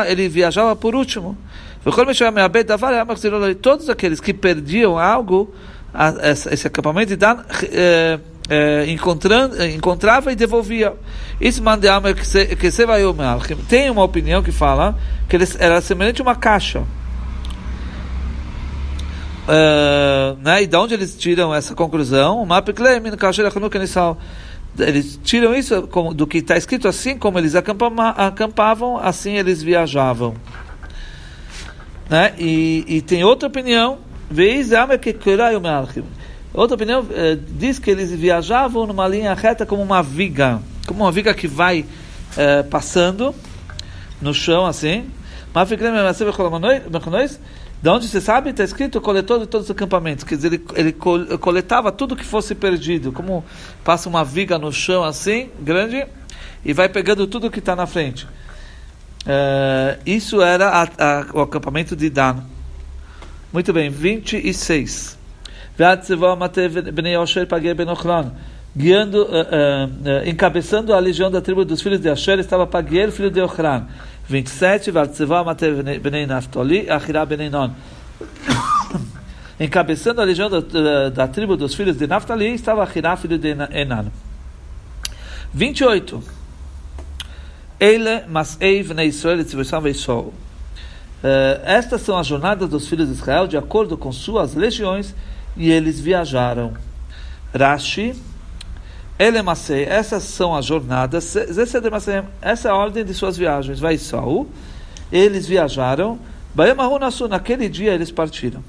ele 0.09 0.28
viajava 0.28 0.75
por 0.75 0.95
último. 0.95 1.37
Todos 3.61 3.90
aqueles 3.90 4.19
que 4.19 4.33
perdiam 4.33 4.99
algo, 4.99 5.54
esse 6.50 6.66
acampamento 6.66 7.08
de 7.08 7.16
Dan 7.16 7.38
é, 7.70 8.18
é, 8.48 8.84
encontrando, 8.88 9.62
encontrava 9.64 10.32
e 10.32 10.36
devolvia. 10.36 10.94
Isso 11.40 11.62
mandama 11.62 12.12
que 12.12 12.70
você 12.70 12.86
vai 12.86 13.04
Tem 13.68 13.88
uma 13.90 14.02
opinião 14.02 14.42
que 14.42 14.52
fala 14.52 14.98
que 15.28 15.36
ele 15.36 15.44
era 15.58 15.80
semelhante 15.80 16.20
a 16.20 16.24
uma 16.24 16.34
caixa. 16.34 16.84
Uh, 19.46 20.38
né? 20.42 20.62
E 20.62 20.66
de 20.66 20.76
onde 20.76 20.94
eles 20.94 21.16
tiram 21.16 21.54
essa 21.54 21.74
conclusão? 21.74 22.42
Eles 24.78 25.20
tiram 25.22 25.54
isso 25.54 25.82
do 26.14 26.26
que 26.26 26.38
está 26.38 26.56
escrito 26.56 26.88
assim 26.88 27.16
como 27.16 27.38
eles 27.38 27.54
acampavam, 27.54 28.96
assim 28.96 29.36
eles 29.36 29.62
viajavam. 29.62 30.34
Né? 32.08 32.34
E, 32.38 32.84
e 32.88 33.02
tem 33.02 33.22
outra 33.22 33.48
opinião 33.48 33.98
Outra 36.52 36.74
opinião 36.76 37.06
eh, 37.10 37.38
diz 37.50 37.78
que 37.78 37.90
eles 37.90 38.10
viajavam 38.12 38.86
numa 38.86 39.08
linha 39.08 39.34
reta 39.34 39.64
como 39.64 39.82
uma 39.82 40.02
viga, 40.02 40.60
como 40.86 41.02
uma 41.02 41.10
viga 41.10 41.34
que 41.34 41.48
vai 41.48 41.84
eh, 42.36 42.62
passando 42.64 43.34
no 44.20 44.34
chão 44.34 44.66
assim. 44.66 45.10
De 47.82 47.90
onde 47.90 48.08
você 48.08 48.20
sabe, 48.20 48.50
está 48.50 48.64
escrito 48.64 49.00
coletor 49.00 49.38
de 49.40 49.46
todos 49.46 49.66
os 49.66 49.70
acampamentos. 49.70 50.24
Quer 50.24 50.36
dizer, 50.36 50.48
ele, 50.48 50.64
ele 50.74 50.92
coletava 51.38 51.92
tudo 51.92 52.16
que 52.16 52.24
fosse 52.24 52.54
perdido. 52.54 53.12
Como 53.12 53.44
passa 53.84 54.08
uma 54.08 54.24
viga 54.24 54.58
no 54.58 54.72
chão 54.72 55.04
assim, 55.04 55.50
grande, 55.60 56.04
e 56.64 56.72
vai 56.72 56.88
pegando 56.88 57.26
tudo 57.26 57.50
que 57.50 57.58
está 57.58 57.76
na 57.76 57.86
frente. 57.86 58.26
Uh, 59.24 60.00
isso 60.04 60.42
era 60.42 60.68
a, 60.68 60.82
a, 60.82 61.26
o 61.34 61.40
acampamento 61.42 61.94
de 61.94 62.10
Dan. 62.10 62.42
Muito 63.54 63.73
bem, 63.73 63.88
26. 63.88 65.16
Guiando, 68.76 69.23
uh, 69.23 69.26
uh, 69.26 70.28
encabeçando 70.28 70.92
a 70.92 70.99
legião 70.99 71.30
da 71.30 71.40
tribo 71.40 71.64
dos 71.64 71.80
filhos 71.80 72.00
de 72.00 72.08
Asher 72.08 72.40
estava 72.40 72.66
Pagiel, 72.66 73.12
filho 73.12 73.30
de 73.30 73.40
Ochran. 73.40 73.87
27. 74.28 74.90
Encabeçando 79.61 80.20
a 80.20 80.25
legião 80.25 80.50
da, 80.50 80.58
da, 80.58 81.08
da, 81.11 81.28
tribo 81.28 81.56
dos 81.56 81.76
filhos 81.76 81.96
de 81.96 82.08
Naftali 82.08 82.54
estava 82.54 82.82
Achirá, 82.82 83.16
filho 83.16 83.38
de 83.38 83.50
Enan. 83.50 84.06
28. 85.52 86.20
Ele, 87.78 88.23
mas 88.26 88.58
Eiv, 88.61 88.90
Israel, 89.04 89.38
Israel, 89.38 89.87
Uh, 89.87 90.43
estas 91.63 92.01
são 92.01 92.17
as 92.17 92.27
jornadas 92.27 92.69
dos 92.69 92.88
filhos 92.88 93.07
de 93.07 93.13
Israel 93.13 93.48
de 93.48 93.57
acordo 93.57 93.98
com 93.98 94.12
suas 94.12 94.55
legiões 94.55 95.13
e 95.57 95.69
eles 95.69 96.00
viajaram. 96.00 96.74
Rashi, 97.53 98.15
Elemasei, 99.17 99.83
essas 99.83 100.24
são 100.24 100.55
as 100.55 100.65
jornadas, 100.65 101.36
essa 102.41 102.67
é 102.67 102.71
a 102.71 102.75
ordem 102.75 103.03
de 103.03 103.13
suas 103.13 103.36
viagens. 103.36 103.79
Vai 103.79 103.98
Saul, 103.98 104.48
eles 105.12 105.45
viajaram, 105.45 106.17
naquele 107.29 107.67
dia 107.67 107.93
eles 107.93 108.12
partiram. 108.12 108.63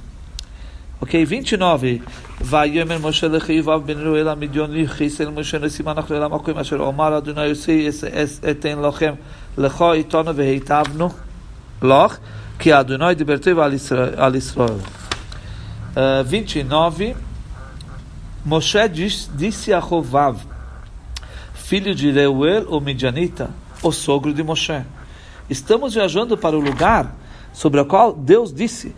Ok, 1.00 1.24
29. 1.24 2.00
ויאמר 2.40 2.98
משה 2.98 3.28
לחיביו 3.28 3.80
בן 3.86 4.06
רואל 4.06 4.28
המדיון 4.28 4.70
ליחיסל 4.70 5.30
משה 5.30 5.58
נשימה 5.58 5.92
אנחנו 5.92 6.16
אל 6.16 6.22
המקום 6.22 6.58
אשר 6.58 6.88
אמר 6.88 7.18
אדוני 7.18 7.44
יוסי 7.44 7.88
אתן 8.50 8.78
לכם 8.78 9.14
לכו 9.58 9.92
איתנו 9.92 10.36
והיטבנו 10.36 11.08
לך 11.82 12.18
que 12.57 12.71
Adonai 12.71 13.15
libertou 13.15 13.61
al 13.61 13.73
Israel. 14.35 14.79
Uh, 15.95 16.23
29. 16.23 17.15
Moshe 18.45 18.87
diz, 18.89 19.29
disse 19.33 19.73
a 19.73 19.79
Rovav, 19.79 20.37
filho 21.55 21.95
de 21.95 22.11
Reuel, 22.11 22.67
o 22.69 22.79
Midianita, 22.79 23.49
o 23.81 23.91
sogro 23.91 24.31
de 24.31 24.43
Moshe. 24.43 24.83
Estamos 25.49 25.95
viajando 25.95 26.37
para 26.37 26.55
o 26.55 26.59
lugar 26.59 27.15
sobre 27.51 27.79
o 27.79 27.85
qual 27.85 28.13
Deus 28.13 28.53
disse: 28.53 28.95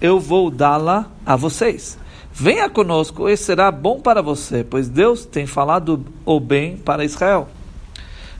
Eu 0.00 0.18
vou 0.18 0.50
dá-la 0.50 1.06
a 1.24 1.36
vocês. 1.36 1.98
Venha 2.32 2.68
conosco 2.68 3.28
e 3.28 3.36
será 3.36 3.70
bom 3.70 4.00
para 4.00 4.22
você, 4.22 4.64
pois 4.64 4.88
Deus 4.88 5.24
tem 5.24 5.46
falado 5.46 6.04
o 6.24 6.40
bem 6.40 6.76
para 6.76 7.04
Israel. 7.04 7.48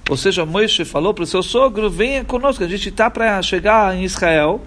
Ou 0.09 0.17
seja, 0.17 0.45
Moisés 0.45 0.89
falou 0.89 1.13
para 1.13 1.23
o 1.23 1.27
seu 1.27 1.41
sogro: 1.41 1.89
venha 1.89 2.23
conosco, 2.23 2.63
a 2.63 2.67
gente 2.67 2.89
está 2.89 3.09
para 3.09 3.41
chegar 3.41 3.95
em 3.95 4.03
Israel 4.03 4.61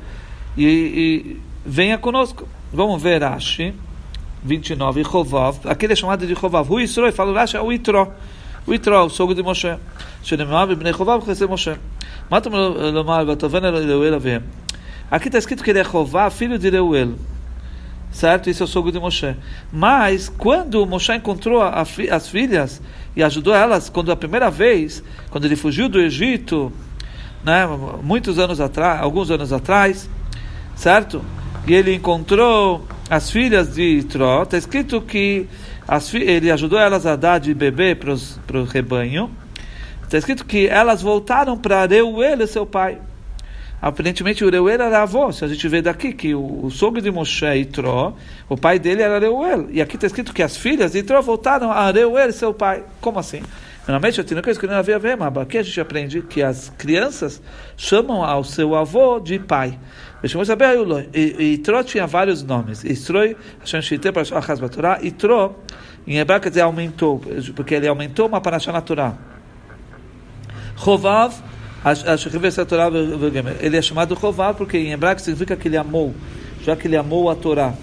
e, 0.57 0.65
e, 0.65 1.41
venha 1.65 1.99
conosco. 1.99 2.49
Vamos 2.73 3.01
ver 3.03 3.23
Rashi 3.23 3.75
29, 4.43 5.05
Chovav, 5.05 5.59
aquele 5.65 5.93
é 5.93 5.97
chamado 5.97 6.27
de 6.27 6.35
Chovav. 6.35 6.71
O 6.71 6.81
Isro, 6.81 7.05
ele 7.05 7.13
fala 7.13 7.39
Rashi 7.39 7.57
é 7.57 7.61
o 7.61 7.73
Itro. 7.73 8.13
O 8.67 8.75
Itro, 8.75 8.97
o 9.05 9.11
sogro 9.11 9.35
de 9.35 9.43
Moshe. 9.43 9.77
שנאמר 10.27 10.67
בבני 10.67 10.93
חובב 10.93 11.21
חסר 11.25 11.49
משה. 11.49 11.73
מה 12.31 12.39
אתה 12.39 12.51
לומר 12.93 13.25
ותבן 13.29 13.65
אל 13.65 13.75
רeuel 13.75 14.15
אביהם? 14.15 14.43
Aqui 15.09 15.29
está 15.29 15.39
escrito 15.39 15.63
que 15.63 15.71
ele 15.71 15.79
é 15.79 15.85
Chová, 15.85 16.29
filho 16.31 16.59
de 16.59 16.69
Reuel. 16.69 17.15
Certo? 18.12 18.50
Isso 18.50 18.64
é 18.64 18.66
o 18.66 18.68
sogro 18.68 18.92
de 18.92 19.00
Moshe. 19.00 19.36
Mas, 19.72 20.28
quando 20.30 20.86
Moshe 20.86 21.14
encontrou 21.14 21.62
a, 21.62 21.70
a, 21.70 21.82
as 22.16 22.30
filhas, 22.30 22.82
e 23.16 23.24
ajudou 23.24 23.54
elas 23.56 23.90
quando 23.90 24.12
a 24.12 24.16
primeira 24.16 24.50
vez, 24.50 25.04
quando 25.30 25.46
ele 25.46 25.56
fugiu 25.56 25.88
do 25.88 26.00
Egito, 26.00 26.72
né, 27.44 27.66
muitos 28.02 28.38
anos 28.38 28.60
atrás, 28.60 29.02
alguns 29.02 29.32
anos 29.32 29.52
atrás, 29.52 30.10
certo? 30.76 31.24
e 31.66 31.74
ele 31.74 31.94
encontrou 31.94 32.86
as 33.10 33.30
filhas 33.30 33.74
de 33.76 33.84
Itró, 34.00 34.44
está 34.44 34.58
escrito 34.58 35.02
que 35.02 35.48
as, 35.88 36.14
ele 36.14 36.50
ajudou 36.50 36.80
elas 36.80 37.06
a 37.06 37.16
dar 37.16 37.40
de 37.40 37.54
bebê 37.54 37.96
para 37.96 38.60
o 38.60 38.64
rebanho. 38.64 39.30
Está 40.04 40.18
escrito 40.18 40.46
que 40.46 40.68
elas 40.68 41.02
voltaram 41.02 41.58
para 41.58 41.86
Reuel, 41.86 42.46
seu 42.48 42.66
pai. 42.66 42.98
Aparentemente 43.82 44.46
o 44.46 44.50
Reuel 44.50 44.82
era 44.82 45.02
avô. 45.02 45.32
Se 45.32 45.44
a 45.44 45.48
gente 45.48 45.68
vê 45.68 45.82
daqui 45.82 46.14
que 46.14 46.36
o, 46.36 46.66
o 46.66 46.70
sogro 46.70 47.02
de 47.02 47.10
Moshe, 47.10 47.46
Itró, 47.56 48.14
o 48.48 48.56
pai 48.56 48.78
dele 48.78 49.02
era 49.02 49.18
Reuel. 49.18 49.68
E 49.72 49.82
aqui 49.82 49.96
está 49.96 50.06
escrito 50.06 50.34
que 50.34 50.44
as 50.44 50.56
filhas 50.56 50.92
de 50.92 51.00
Itró 51.00 51.20
voltaram 51.22 51.72
a 51.72 51.90
Reuel, 51.90 52.32
seu 52.32 52.54
pai. 52.54 52.84
Como 53.00 53.18
assim? 53.18 53.42
Normalmente 53.88 54.20
eu 54.20 54.24
tenho 54.24 54.42
que 54.42 54.68
não 54.68 54.76
havia 54.76 55.00
ver, 55.00 55.18
mas 55.18 55.36
aqui 55.38 55.58
a 55.58 55.64
gente 55.64 55.82
aprende 55.82 56.22
que 56.22 56.44
as 56.44 56.70
crianças 56.78 57.42
chamam 57.76 58.24
ao 58.24 58.44
seu 58.44 58.76
avô 58.76 59.20
de 59.20 59.40
pai. 59.40 59.80
Itró 61.40 61.84
tinha 61.84 62.06
vários 62.06 62.44
nomes. 62.44 62.84
Istroi, 62.84 63.36
Hashem 63.60 63.82
Shite, 63.82 64.12
para 64.12 64.22
Achaz 64.22 64.60
Batorá. 64.60 65.00
Itró, 65.02 65.56
em 66.06 66.20
hebraico 66.20 66.44
quer 66.44 66.50
dizer 66.50 66.62
aumentou, 66.62 67.20
porque 67.56 67.74
ele 67.74 67.88
aumentou 67.88 68.28
uma 68.28 68.40
paraxá 68.40 68.72
natural. 68.72 69.18
Chovav, 70.78 71.34
ele 73.60 73.78
é 73.78 73.82
chamado 73.82 74.18
Chovav 74.20 74.56
porque 74.56 74.78
em 74.78 74.92
hebraico 74.92 75.22
significa 75.22 75.56
que 75.56 75.68
ele 75.68 75.78
amou, 75.78 76.14
já 76.64 76.76
que 76.76 76.88
ele 76.88 76.96
amou 76.96 77.30
a 77.30 77.36
Torá. 77.36 77.74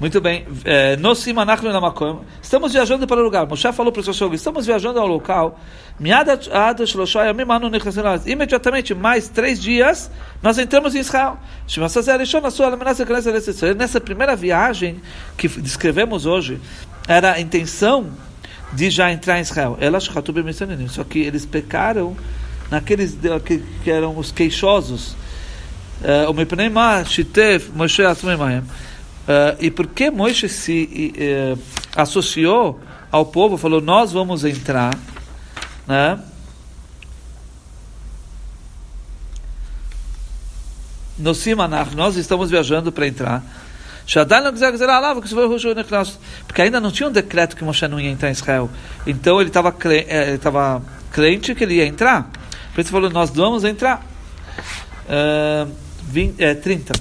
Muito 0.00 0.20
bem. 0.20 0.44
É, 0.64 0.98
estamos 2.42 2.72
viajando 2.72 3.06
para 3.06 3.20
o 3.20 3.22
lugar. 3.22 3.46
Moshe 3.46 3.72
falou 3.72 3.92
para 3.92 4.00
o 4.00 4.12
seu 4.12 4.34
estamos 4.34 4.66
viajando 4.66 4.98
ao 4.98 5.06
local. 5.06 5.58
Imediatamente, 8.26 8.94
mais 8.94 9.28
três 9.28 9.62
dias, 9.62 10.10
nós 10.42 10.58
entramos 10.58 10.94
em 10.96 10.98
Israel. 10.98 11.38
Nessa 13.76 14.00
primeira 14.00 14.34
viagem 14.34 15.00
que 15.38 15.48
descrevemos 15.48 16.26
hoje, 16.26 16.60
era 17.06 17.32
a 17.34 17.40
intenção 17.40 18.10
de 18.74 18.90
já 18.90 19.12
entrar 19.12 19.38
em 19.38 19.42
Israel. 19.42 19.78
Só 20.88 21.04
que 21.04 21.18
eles 21.18 21.46
pecaram 21.46 22.16
naqueles 22.70 23.16
que, 23.44 23.58
que 23.82 23.90
eram 23.90 24.16
os 24.16 24.30
queixosos. 24.32 25.16
É, 26.02 26.28
o 26.28 26.34
Mipneimah, 26.34 27.04
Shitef. 27.04 27.70
Uh, 27.70 29.56
e 29.58 29.70
por 29.70 29.86
que 29.86 30.10
Moisés 30.10 30.52
se 30.52 31.14
uh, 31.16 31.58
associou 31.96 32.78
ao 33.10 33.24
povo, 33.24 33.56
falou, 33.56 33.80
nós 33.80 34.12
vamos 34.12 34.44
entrar, 34.44 34.94
né? 35.86 36.18
No 41.16 41.34
Simanach, 41.34 41.94
nós 41.94 42.16
estamos 42.16 42.50
viajando 42.50 42.92
para 42.92 43.06
entrar. 43.06 43.42
Porque 46.47 46.61
ainda 46.61 46.79
não 46.79 46.91
tinha 46.91 47.09
um 47.09 47.11
decreto 47.11 47.55
que 47.55 47.63
Moshe 47.63 47.87
não 47.87 47.99
ia 47.99 48.09
entrar 48.09 48.29
em 48.29 48.31
Israel. 48.31 48.69
Então 49.05 49.39
ele 49.39 49.49
estava 49.49 49.71
cre 49.71 50.05
eh, 50.09 50.39
crente 51.11 51.53
que 51.53 51.63
ele 51.63 51.75
ia 51.75 51.85
entrar. 51.85 52.29
Por 52.73 52.81
isso 52.81 52.89
ele 52.89 52.89
falou, 52.89 53.09
nós 53.09 53.29
vamos 53.29 53.63
entrar. 53.63 54.05
Uh, 55.07 55.71
20, 56.09 56.41
é, 56.41 56.55
30. 56.55 56.93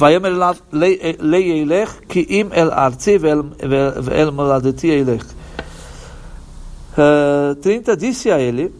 ויאמר 0.00 0.28
אליו 0.28 0.56
לי 1.20 1.38
ילך 1.38 1.94
כי 2.08 2.26
אם 2.28 2.48
אל 2.52 2.70
ארצי 2.70 3.18
ואל, 3.20 3.42
ואל 4.02 4.30
מולדתי 4.30 4.86
ילך. 4.86 5.32
Uh, 6.96 7.54
30 7.60 7.96
disse 7.96 8.30
a 8.30 8.38
ele: 8.38 8.72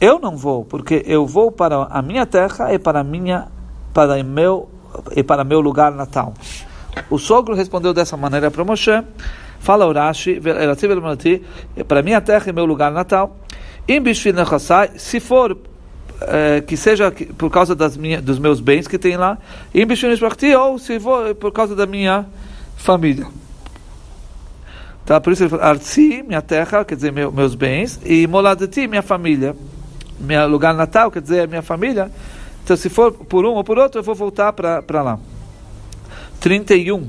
Eu 0.00 0.20
não 0.20 0.36
vou, 0.36 0.64
porque 0.64 1.02
eu 1.06 1.26
vou 1.26 1.50
para 1.50 1.82
a 1.90 2.00
minha 2.00 2.24
terra 2.24 2.72
e 2.72 2.78
para 2.78 3.02
minha 3.02 3.48
para 3.92 4.22
meu 4.22 4.68
e 5.15 5.23
para 5.23 5.43
meu 5.43 5.61
lugar 5.61 5.91
natal. 5.91 6.33
O 7.09 7.17
sogro 7.17 7.55
respondeu 7.55 7.93
dessa 7.93 8.17
maneira 8.17 8.51
para 8.51 8.63
Moshe: 8.63 8.91
Fala 9.59 9.87
Urashi, 9.87 10.41
para 11.87 12.01
minha 12.01 12.21
terra 12.21 12.49
e 12.49 12.53
meu 12.53 12.65
lugar 12.65 12.91
natal. 12.91 13.37
Se 14.97 15.19
for 15.19 15.57
é, 16.21 16.61
que 16.61 16.77
seja 16.77 17.11
por 17.37 17.49
causa 17.49 17.75
das 17.75 17.97
minha, 17.97 18.21
dos 18.21 18.37
meus 18.37 18.59
bens 18.59 18.87
que 18.87 18.97
tem 18.97 19.17
lá, 19.17 19.37
ou 20.59 20.77
se 20.77 20.99
for 20.99 21.33
por 21.35 21.51
causa 21.51 21.75
da 21.75 21.85
minha 21.85 22.25
família. 22.75 23.27
Tá? 25.05 25.19
Por 25.19 25.33
isso 25.33 25.43
ele 25.43 25.49
fala, 25.49 25.63
Artsi, 25.63 26.23
minha 26.27 26.41
terra, 26.41 26.85
quer 26.85 26.95
dizer, 26.95 27.11
meu, 27.11 27.31
meus 27.31 27.55
bens, 27.55 27.99
e 28.05 28.27
Moladeti, 28.27 28.87
minha 28.87 29.01
família. 29.01 29.55
Meu 30.19 30.47
lugar 30.47 30.75
natal, 30.75 31.09
quer 31.09 31.21
dizer, 31.21 31.47
minha 31.47 31.63
família. 31.63 32.11
Então, 32.71 32.77
se 32.77 32.87
for 32.87 33.11
por 33.11 33.43
um 33.43 33.55
ou 33.55 33.65
por 33.65 33.77
outro, 33.77 33.99
eu 33.99 34.03
vou 34.03 34.15
voltar 34.15 34.53
para 34.53 35.01
lá. 35.01 35.19
31. 36.39 37.05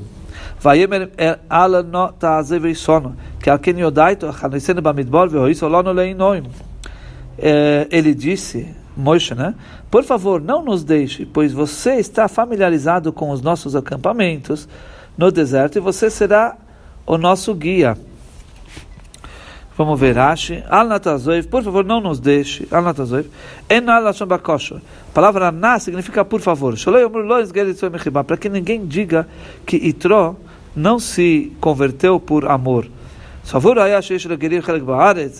vaiemer 0.61 1.11
el 1.17 1.39
ala 1.49 1.85
no 1.85 2.11
ta'azev 2.11 2.67
isono, 2.67 3.17
que 3.41 3.49
al 3.49 3.61
ken 3.61 3.79
yodai 3.79 4.17
to 4.17 4.27
hanesene 4.27 4.81
bamidbor 4.81 5.29
vehoiso 5.29 5.69
lono 5.69 5.93
leinoim. 5.93 6.51
É, 7.39 7.87
ele 7.93 8.13
disse, 8.13 8.75
Moisés 8.97 9.39
né? 9.39 9.55
Por 9.89 10.03
favor, 10.03 10.41
não 10.41 10.65
nos 10.65 10.83
deixe, 10.83 11.25
pois 11.27 11.53
você 11.53 11.95
está 11.95 12.27
familiarizado 12.27 13.13
com 13.13 13.31
os 13.31 13.41
nossos 13.41 13.77
acampamentos 13.77 14.69
no 15.17 15.31
deserto 15.31 15.79
e 15.79 15.81
você 15.81 16.11
será 16.11 16.57
o 17.07 17.17
nosso 17.17 17.55
guia. 17.55 17.97
Vamos 19.77 19.99
ver, 19.99 20.15
Rashi. 20.17 20.63
Al 20.69 20.87
natazoiv, 20.87 21.49
por 21.49 21.63
favor, 21.63 21.85
não 21.85 22.01
nos 22.01 22.21
deixe. 22.21 22.69
Al 22.71 22.85
A 22.87 24.83
palavra 25.15 25.51
na 25.51 25.79
significa 25.79 26.25
por 26.25 26.41
favor. 26.41 26.75
Para 28.27 28.37
que 28.37 28.49
ninguém 28.51 28.87
diga 28.87 29.27
que 29.65 29.77
Itró 29.77 30.37
não 30.77 30.99
se 30.99 31.53
converteu 31.61 32.21
por 32.21 32.47
amor. 32.47 32.87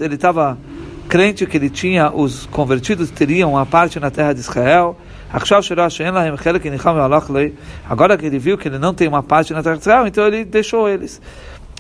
Ele 0.01 0.15
estava 0.15 0.59
crente 1.09 1.47
que 1.47 1.57
ele 1.57 1.71
tinha, 1.71 2.11
os 2.11 2.47
convertidos 2.47 3.11
teriam 3.11 3.57
a 3.57 3.67
parte 3.67 4.01
na 4.01 4.11
terra 4.11 4.33
de 4.33 4.41
Israel. 4.41 4.97
Agora 7.89 8.19
que 8.19 8.27
ele 8.27 8.39
viu 8.39 8.59
que 8.59 8.69
ele 8.69 8.79
não 8.79 8.93
tem 8.93 9.09
uma 9.09 9.23
parte 9.23 9.53
na 9.53 9.63
terra 9.63 9.77
de 9.77 9.83
Israel, 9.83 10.07
então 10.07 10.27
ele 10.27 10.45
deixou 10.45 10.89
eles. 10.89 11.21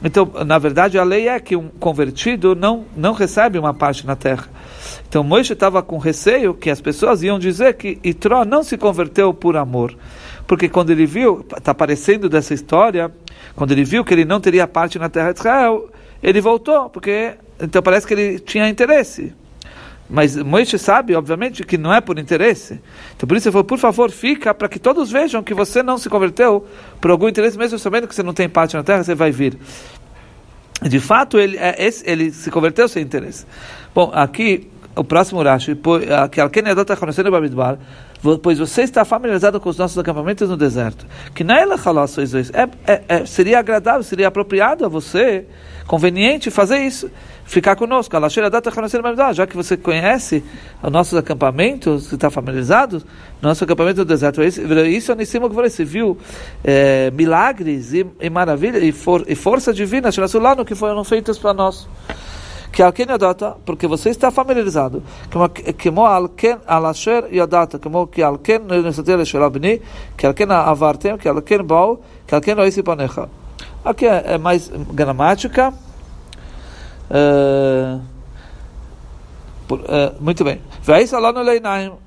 Então, 0.04 0.30
na 0.44 0.58
verdade, 0.58 0.98
a 0.98 1.04
lei 1.04 1.28
é 1.28 1.38
que 1.38 1.54
um 1.54 1.68
convertido 1.68 2.54
não, 2.54 2.84
não 2.96 3.12
recebe 3.12 3.58
uma 3.58 3.72
parte 3.72 4.06
na 4.06 4.16
terra. 4.16 4.48
Então, 5.08 5.22
Moisés 5.22 5.50
estava 5.50 5.82
com 5.82 5.98
receio 5.98 6.54
que 6.54 6.70
as 6.70 6.80
pessoas 6.80 7.22
iam 7.22 7.38
dizer 7.38 7.74
que 7.74 7.98
Itró 8.02 8.44
não 8.44 8.62
se 8.62 8.76
converteu 8.76 9.32
por 9.32 9.56
amor. 9.56 9.94
Porque 10.46 10.68
quando 10.68 10.90
ele 10.90 11.06
viu, 11.06 11.44
está 11.56 11.70
aparecendo 11.70 12.28
dessa 12.28 12.52
história, 12.52 13.12
quando 13.54 13.72
ele 13.72 13.84
viu 13.84 14.04
que 14.04 14.12
ele 14.12 14.24
não 14.24 14.40
teria 14.40 14.66
parte 14.66 14.98
na 14.98 15.08
terra 15.08 15.32
de 15.32 15.38
Israel, 15.38 15.88
ele 16.22 16.40
voltou, 16.40 16.88
porque 16.90 17.34
então 17.60 17.82
parece 17.82 18.06
que 18.06 18.14
ele 18.14 18.38
tinha 18.38 18.68
interesse. 18.68 19.32
Mas 20.12 20.36
Moisés 20.36 20.82
sabe, 20.82 21.16
obviamente, 21.16 21.64
que 21.64 21.78
não 21.78 21.92
é 21.92 21.98
por 21.98 22.18
interesse. 22.18 22.78
Então 23.16 23.26
por 23.26 23.34
isso 23.34 23.48
ele 23.48 23.52
falou, 23.52 23.64
por 23.64 23.78
favor, 23.78 24.10
fica 24.10 24.52
para 24.52 24.68
que 24.68 24.78
todos 24.78 25.10
vejam 25.10 25.42
que 25.42 25.54
você 25.54 25.82
não 25.82 25.96
se 25.96 26.10
converteu 26.10 26.66
por 27.00 27.10
algum 27.10 27.26
interesse, 27.26 27.56
mesmo 27.56 27.78
sabendo 27.78 28.06
que 28.06 28.14
você 28.14 28.22
não 28.22 28.34
tem 28.34 28.46
parte 28.46 28.76
na 28.76 28.82
terra, 28.82 29.02
você 29.02 29.14
vai 29.14 29.30
vir. 29.30 29.56
De 30.82 31.00
fato, 31.00 31.38
ele, 31.38 31.56
é 31.56 31.76
ele 32.04 32.30
se 32.30 32.50
converteu 32.50 32.88
sem 32.88 33.02
interesse. 33.02 33.46
Bom, 33.94 34.10
aqui, 34.12 34.68
o 34.94 35.02
próximo 35.02 35.42
Rashi, 35.42 35.74
que 36.30 36.40
pois 38.42 38.58
você 38.58 38.82
está 38.82 39.06
familiarizado 39.06 39.58
com 39.58 39.70
os 39.70 39.78
nossos 39.78 39.96
acampamentos 39.96 40.46
no 40.46 40.58
deserto. 40.58 41.06
Que 41.34 41.42
não 41.42 41.54
é, 42.52 42.68
é, 42.86 43.02
é, 43.08 43.24
seria 43.24 43.60
agradável, 43.60 44.02
seria 44.02 44.28
apropriado 44.28 44.84
a 44.84 44.88
você, 44.88 45.46
conveniente 45.86 46.50
fazer 46.50 46.80
isso 46.80 47.10
ficar 47.52 47.76
conosco. 47.76 48.16
Já 49.34 49.46
que 49.46 49.54
você 49.54 49.76
conhece 49.76 50.42
os 50.82 50.90
nossos 50.90 51.18
acampamentos, 51.18 52.10
está 52.10 52.30
familiarizado, 52.30 53.02
nosso 53.42 53.62
acampamento 53.64 53.96
do 53.96 54.04
deserto, 54.06 54.40
é 54.40 54.48
isso 54.88 55.12
é 55.12 55.14
cima 55.26 55.50
que 55.50 55.54
você 55.54 55.84
viu 55.84 56.16
é, 56.64 57.10
milagres 57.10 57.92
e, 57.92 58.06
e 58.20 58.30
e, 58.78 58.90
for, 58.90 59.24
e 59.28 59.34
força 59.34 59.72
divina, 59.72 60.10
que 60.64 60.74
foram 60.74 61.04
feitos 61.04 61.38
para 61.38 61.52
nós 61.52 61.86
que 62.72 62.80
é 62.80 62.86
alguém 62.86 63.04
adota, 63.10 63.54
porque 63.66 63.86
você 63.86 64.08
está 64.08 64.30
familiarizado, 64.30 65.02
que 65.28 65.36
alguém 70.24 70.46
que 70.46 70.54
avartem, 70.62 71.18
que 71.18 71.28
que. 72.88 73.28
Aqui 73.84 74.06
é, 74.06 74.24
é 74.26 74.38
mais 74.38 74.72
gramática. 74.90 75.74
Uh, 77.12 78.00
por, 79.68 79.80
uh, 79.80 80.16
muito 80.18 80.42
bem. 80.42 80.60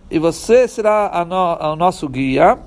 E 0.09 0.17
você 0.19 0.67
será 0.67 1.23
no, 1.27 1.73
o 1.73 1.75
nosso 1.75 2.09
guia. 2.09 2.57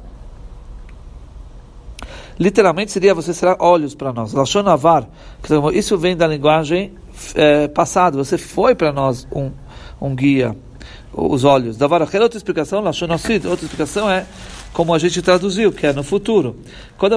Literalmente 2.39 2.93
seria 2.93 3.13
você 3.13 3.35
será 3.35 3.57
olhos 3.59 3.97
para 3.97 4.13
nós. 4.13 4.33
Isso 5.75 5.99
vem 5.99 6.17
da 6.17 6.27
linguagem 6.27 6.95
é, 7.35 7.67
passada. 7.67 8.17
Você 8.17 8.39
foi 8.39 8.77
para 8.77 8.93
nós 8.93 9.27
um, 9.33 9.51
um 10.01 10.15
guia. 10.15 10.57
os 11.13 11.43
olhos. 11.43 11.77
Davarachel, 11.77 12.23
outra 12.23 12.37
explicação, 12.37 12.81
Lashonosid, 12.81 13.47
outra 13.49 13.65
explicação 13.65 14.09
é 14.09 14.25
como 14.79 14.95
a 14.95 14.99
gente 15.01 15.21
traduziu, 15.21 15.73
que 15.73 15.89
é 15.89 15.93
no 15.93 16.05
futuro. 16.05 16.55
Quando 16.97 17.17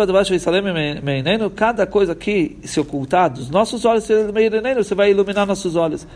cada 1.51 1.85
coisa 1.85 2.15
que 2.15 2.57
se 2.63 2.79
ocultar 2.79 3.29
dos 3.29 3.51
nossos 3.51 3.85
olhos, 3.85 4.03
você 4.03 4.95
vai 4.95 5.11
iluminar 5.11 5.45
nossos 5.45 5.75
olhos. 5.75 6.07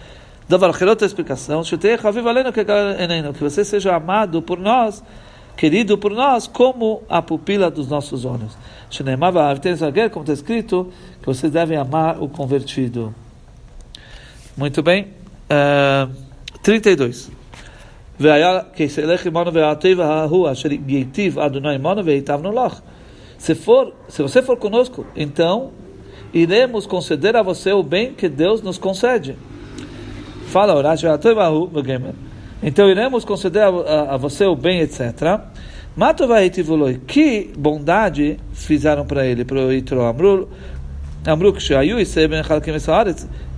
Outra 0.50 1.06
explicação, 1.06 1.62
que 3.32 3.44
você 3.44 3.64
seja 3.64 3.96
amado 3.96 4.42
por 4.42 4.58
nós, 4.60 5.04
querido 5.56 6.00
por 6.00 6.14
nós, 6.14 6.48
como 6.48 7.04
a 7.08 7.22
pupila 7.22 7.70
dos 7.70 7.90
nossos 7.90 8.26
olhos. 8.26 8.58
Como 10.12 10.24
está 10.24 10.34
escrito, 10.34 10.92
que 11.20 11.28
vocês 11.28 11.52
devem 11.52 11.78
amar 11.78 12.20
o 12.20 12.28
convertido. 12.28 13.14
Muito 14.58 14.82
bem. 14.82 15.10
Uh, 15.48 16.12
32. 16.64 17.45
Se 23.38 23.56
for, 23.56 23.94
se 24.08 24.22
você 24.22 24.42
for 24.42 24.58
conosco, 24.58 25.06
então 25.16 25.72
iremos 26.34 26.88
conceder 26.88 27.36
a 27.36 27.42
você 27.42 27.74
o 27.74 27.84
bem 27.84 28.14
que 28.14 28.30
Deus 28.30 28.62
nos 28.62 28.78
concede. 28.78 29.36
Fala, 30.48 30.74
então 32.64 32.90
iremos 32.90 33.26
conceder 33.26 33.64
a, 33.64 33.68
a, 33.68 34.14
a 34.14 34.18
você 34.18 34.46
o 34.46 34.56
bem, 34.56 34.80
etc. 34.80 35.42
Que 37.06 37.52
bondade 37.58 38.38
fizeram 38.54 39.06
para 39.06 39.26
ele, 39.26 39.44
para 39.44 39.58
o 39.58 39.74
Itro 39.74 40.02
Amru, 40.04 40.50
Amru 41.26 41.54
Kshayu 41.54 42.06
Seben 42.06 42.44
Chalkim 42.44 42.74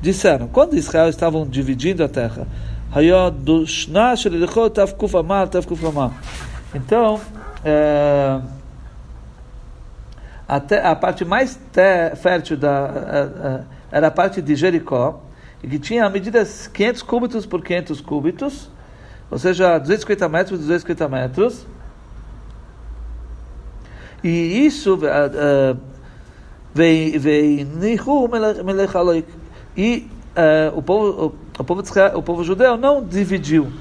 disseram, 0.01 0.47
quando 0.47 0.75
Israel 0.75 1.09
estavam 1.09 1.45
dividindo 1.45 2.03
a 2.03 2.07
terra, 2.07 2.47
então, 6.73 7.19
é, 7.63 8.39
até 10.47 10.85
a 10.85 10.95
parte 10.95 11.25
mais 11.25 11.59
fértil 12.15 12.57
da, 12.57 12.89
é, 13.11 13.47
é, 13.47 13.63
era 13.97 14.07
a 14.07 14.11
parte 14.11 14.41
de 14.41 14.55
Jericó, 14.55 15.21
que 15.59 15.77
tinha 15.79 16.05
a 16.05 16.09
medida 16.09 16.45
500 16.45 17.01
cúbitos 17.01 17.45
por 17.45 17.63
500 17.63 18.01
cúbitos, 18.01 18.69
ou 19.29 19.37
seja, 19.37 19.77
250 19.77 20.29
metros 20.29 20.51
por 20.51 20.57
250 20.57 21.09
metros. 21.09 21.67
E 24.23 24.65
isso 24.65 24.97
veio 26.73 27.19
e 29.75 30.09
uh, 30.35 30.77
o, 30.77 30.81
povo, 30.81 31.35
o, 31.57 31.63
povo 31.63 31.83
o 32.15 32.21
povo 32.21 32.43
judeu 32.43 32.77
não 32.77 33.03
dividiu 33.03 33.71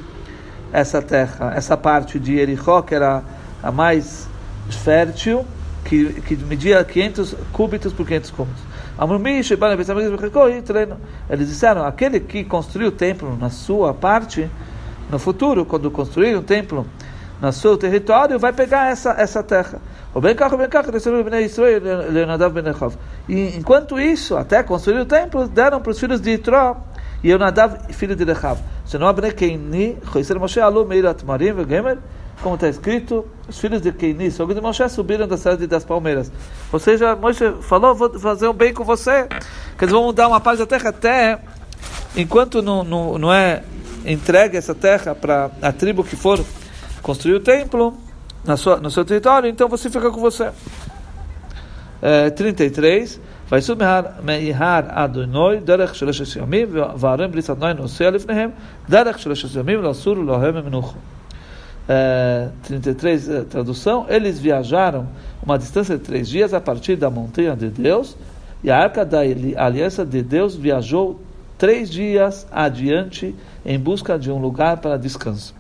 essa 0.73 1.01
terra, 1.01 1.53
essa 1.55 1.77
parte 1.77 2.19
de 2.19 2.37
Jericó, 2.37 2.83
que 2.83 2.95
era 2.95 3.23
a 3.63 3.71
mais 3.71 4.29
fértil, 4.69 5.45
que, 5.85 6.21
que 6.23 6.37
media 6.37 6.83
500 6.85 7.37
cúbitos 7.53 7.93
por 7.93 8.07
500 8.07 8.31
cúbitos. 8.31 8.63
Eles 11.29 11.49
disseram, 11.49 11.85
aquele 11.85 12.21
que 12.21 12.45
construiu 12.45 12.89
o 12.89 12.93
templo 12.93 13.37
na 13.37 13.51
sua 13.51 13.93
parte, 13.93 14.51
no 15.11 15.19
futuro, 15.19 15.65
quando 15.65 15.91
construir 15.91 16.37
um 16.37 16.43
templo 16.43 16.87
no 17.41 17.53
seu 17.53 17.77
território, 17.77 18.39
vai 18.39 18.53
pegar 18.53 18.91
essa, 18.91 19.11
essa 19.19 19.43
terra. 19.43 19.79
O 20.17 20.21
bem 20.21 20.35
carro, 20.35 20.57
bem 20.57 20.67
carro, 20.67 20.89
E 23.29 23.49
enquanto 23.59 24.01
isso, 24.01 24.35
até 24.35 24.63
construir 24.63 24.99
o 25.01 25.05
templo, 25.05 25.47
deram 25.47 25.79
para 25.79 25.91
os 25.93 26.01
filhos 26.01 26.23
de 26.23 26.31
Itró 26.31 26.75
e 27.23 27.29
eu 27.29 27.39
Nadav, 27.39 27.93
filho 27.93 28.17
de 28.17 28.25
Rechav. 28.25 28.59
Senão 28.87 29.09
abre 29.09 29.31
Keini, 29.33 29.99
Choiser 30.11 30.41
Moshe 30.41 30.59
Alu 30.59 30.87
Meir 30.87 31.05
Atmarim 31.05 31.53
Vegemer, 31.53 31.99
como 32.41 32.55
está 32.55 32.67
escrito, 32.67 33.27
os 33.47 33.59
filhos 33.59 33.83
de 33.83 33.93
Keini, 33.93 34.31
sogro 34.31 34.55
de 34.55 34.61
Moshe, 34.63 34.89
subiram 34.89 35.29
da 35.29 35.37
cidade 35.37 35.67
das 35.67 35.85
palmeiras. 35.85 36.33
Ou 36.73 36.79
seja, 36.79 37.15
Moshe 37.15 37.53
falou, 37.61 37.95
vou 37.95 38.19
fazer 38.19 38.49
um 38.49 38.55
bem 38.55 38.73
com 38.73 38.85
você, 38.85 39.29
que 39.77 39.85
eles 39.85 39.93
vão 39.93 40.05
mudar 40.05 40.29
uma 40.29 40.41
parte 40.41 40.61
da 40.61 40.67
terra 40.67 40.89
até, 40.89 41.39
enquanto 42.17 42.63
não, 42.63 42.83
não, 42.83 43.19
não 43.19 43.31
é 43.31 43.63
entregue 44.07 44.57
essa 44.57 44.75
terra 44.75 45.15
para 45.15 45.51
a 45.61 45.73
tribo 45.73 46.03
que 46.03 46.17
for 46.17 46.43
construir 47.03 47.35
o 47.35 47.41
templo, 47.41 48.06
na 48.47 48.57
sua, 48.57 48.77
no 48.77 48.91
seu 48.91 49.05
território, 49.05 49.49
então 49.49 49.69
você 49.69 49.91
fica 49.91 50.11
com 50.11 50.21
você. 50.21 50.51
É, 52.01 52.31
33. 52.31 53.21
Vai 53.49 53.63
subir 53.63 53.87
meihar 54.25 54.91
adonoi 54.99 55.61
derech 55.61 55.97
shelesh 55.97 56.35
yamim 56.35 56.67
v'arem 56.97 57.29
bris 57.29 57.49
adonai 57.49 57.75
nosei 57.75 58.11
lifnehem 58.11 58.53
derech 58.89 59.21
shelesh 59.21 59.55
yamim 59.55 59.77
lasur 59.77 60.17
lohem 60.19 60.53
menucho. 60.53 60.97
33 62.65 63.29
é, 63.29 63.41
tradução, 63.43 64.07
eles 64.09 64.41
viajaram 64.41 65.07
uma 65.43 65.57
distância 65.57 65.97
de 65.97 66.03
três 66.03 66.29
dias 66.29 66.53
a 66.53 66.61
partir 66.61 66.97
da 66.97 67.09
montanha 67.09 67.55
de 67.55 67.69
Deus 67.69 68.17
e 68.65 68.71
a 68.71 68.77
arca 68.77 69.05
da 69.05 69.21
aliança 69.21 70.05
de 70.05 70.23
Deus 70.23 70.57
viajou 70.57 71.21
três 71.57 71.89
dias 71.89 72.47
adiante 72.51 73.35
em 73.65 73.79
busca 73.79 74.19
de 74.19 74.31
um 74.31 74.39
lugar 74.39 74.79
para 74.79 74.97
descanso. 74.97 75.55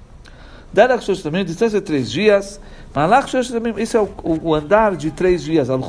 Derech 0.77 1.03
shelesh 1.03 1.25
yamim, 1.25 1.45
distância 1.45 1.81
de 1.81 1.87
três 1.87 2.11
dias 2.11 2.61
Malach 2.97 3.29
isso 3.79 3.97
é 3.99 4.01
o, 4.01 4.09
o, 4.43 4.55
andar 4.55 4.97
de 4.97 5.11
três 5.11 5.43
dias. 5.43 5.69
Al 5.69 5.83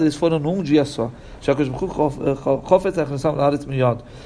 eles 0.00 0.16
foram 0.16 0.40
num 0.40 0.64
dia 0.64 0.84
só. 0.84 1.12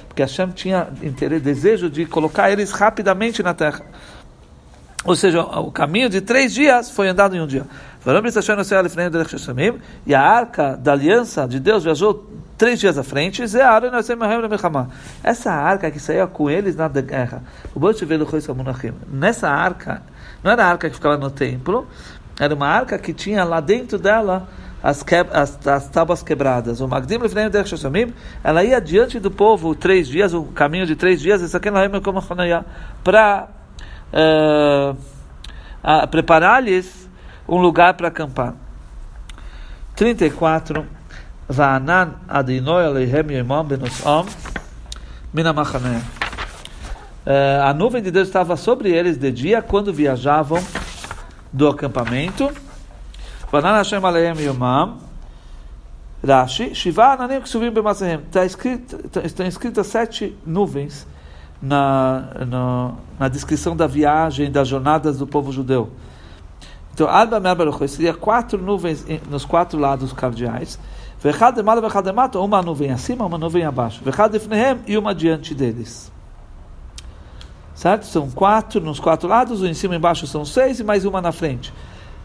Porque 0.08 0.22
Hashem 0.22 0.48
tinha 0.52 0.88
interesse, 1.02 1.44
desejo 1.44 1.90
de 1.90 2.06
colocar 2.06 2.50
eles 2.50 2.70
rapidamente 2.70 3.42
na 3.42 3.52
terra. 3.52 3.82
Ou 5.04 5.14
seja, 5.14 5.42
o 5.42 5.70
caminho 5.70 6.08
de 6.08 6.22
três 6.22 6.54
dias 6.54 6.90
foi 6.90 7.08
andado 7.08 7.36
em 7.36 7.42
um 7.42 7.46
dia. 7.46 7.66
E 10.06 10.14
a 10.14 10.20
arca 10.20 10.76
da 10.76 10.92
aliança 10.92 11.48
de 11.48 11.58
Deus 11.58 11.84
viajou 11.84 12.30
três 12.58 12.78
dias 12.78 12.98
à 12.98 13.02
frente. 13.02 13.42
Essa 15.22 15.52
arca 15.52 15.90
que 15.90 15.98
saía 15.98 16.26
com 16.26 16.50
eles 16.50 16.76
na 16.76 16.88
guerra. 16.88 17.42
Nessa 19.10 19.48
arca, 19.48 20.02
não 20.42 20.50
era 20.50 20.64
a 20.64 20.68
arca 20.68 20.90
que 20.90 20.96
ficava 20.96 21.16
no 21.16 21.30
templo, 21.30 21.86
era 22.38 22.54
uma 22.54 22.68
arca 22.68 22.98
que 22.98 23.14
tinha 23.14 23.42
lá 23.44 23.60
dentro 23.60 23.98
dela 23.98 24.48
as, 24.82 25.02
que, 25.02 25.14
as, 25.14 25.66
as 25.66 25.88
tábuas 25.88 26.22
quebradas. 26.22 26.82
O 26.82 26.88
Magdim 26.88 27.18
ela 28.42 28.62
ia 28.62 28.80
diante 28.82 29.18
do 29.18 29.30
povo 29.30 29.74
três 29.74 30.06
dias, 30.06 30.34
o 30.34 30.44
caminho 30.44 30.84
de 30.86 30.94
três 30.94 31.22
dias, 31.22 31.40
isso 31.40 31.56
aqui 31.56 31.68
é 31.68 32.00
como 32.02 32.22
para 33.02 33.48
uh, 34.12 34.94
preparar-lhes 36.08 37.03
um 37.48 37.58
lugar 37.58 37.94
para 37.94 38.08
acampar. 38.08 38.54
34 39.96 40.86
Va'anan 41.48 42.14
adinoi 42.28 42.84
aleihem 42.84 43.30
yemam 43.30 43.64
benosom 43.64 44.26
minamachaneh 45.32 46.02
a 47.62 47.72
nuvem 47.72 48.02
de 48.02 48.10
Deus 48.10 48.28
estava 48.28 48.56
sobre 48.56 48.90
eles 48.90 49.16
de 49.16 49.32
dia 49.32 49.62
quando 49.62 49.92
viajavam 49.92 50.62
do 51.52 51.68
acampamento. 51.68 52.50
Vanan 53.50 53.76
Hashem 53.76 54.04
Aleim 54.04 54.38
Yomam. 54.40 54.98
Rashi, 56.26 56.74
Shiva 56.74 57.12
Ananim 57.12 57.40
que 57.40 57.48
subiram 57.48 57.72
bemasehem. 57.72 58.20
Está 58.26 58.44
escrito, 58.44 58.98
estão 59.24 59.46
escritas 59.46 59.86
sete 59.86 60.36
nuvens 60.44 61.06
na, 61.60 62.28
na, 62.46 62.92
na 63.18 63.28
descrição 63.28 63.76
da 63.76 63.86
viagem, 63.86 64.50
das 64.50 64.68
jornadas 64.68 65.18
do 65.18 65.26
povo 65.26 65.52
judeu. 65.52 65.92
Então, 66.94 67.08
Alba 67.08 67.40
Merbaruch 67.40 67.88
seria 67.88 68.14
quatro 68.14 68.56
nuvens 68.62 69.04
nos 69.28 69.44
quatro 69.44 69.76
lados 69.76 70.12
cardeais. 70.12 70.78
Vechad 71.20 71.56
de 71.56 71.62
vechad 71.62 72.04
de 72.04 72.38
uma 72.38 72.62
nuvem 72.62 72.92
acima, 72.92 73.26
uma 73.26 73.36
nuvem 73.36 73.64
abaixo. 73.64 74.00
Vechad 74.04 74.30
de 74.30 74.40
e 74.86 74.96
uma 74.96 75.12
diante 75.12 75.56
deles. 75.56 76.12
Certo? 77.74 78.06
São 78.06 78.30
quatro 78.30 78.80
nos 78.80 79.00
quatro 79.00 79.28
lados, 79.28 79.60
um 79.60 79.66
em 79.66 79.74
cima 79.74 79.94
e 79.94 79.96
embaixo 79.96 80.24
são 80.28 80.44
seis 80.44 80.78
e 80.78 80.84
mais 80.84 81.04
uma 81.04 81.20
na 81.20 81.32
frente. 81.32 81.72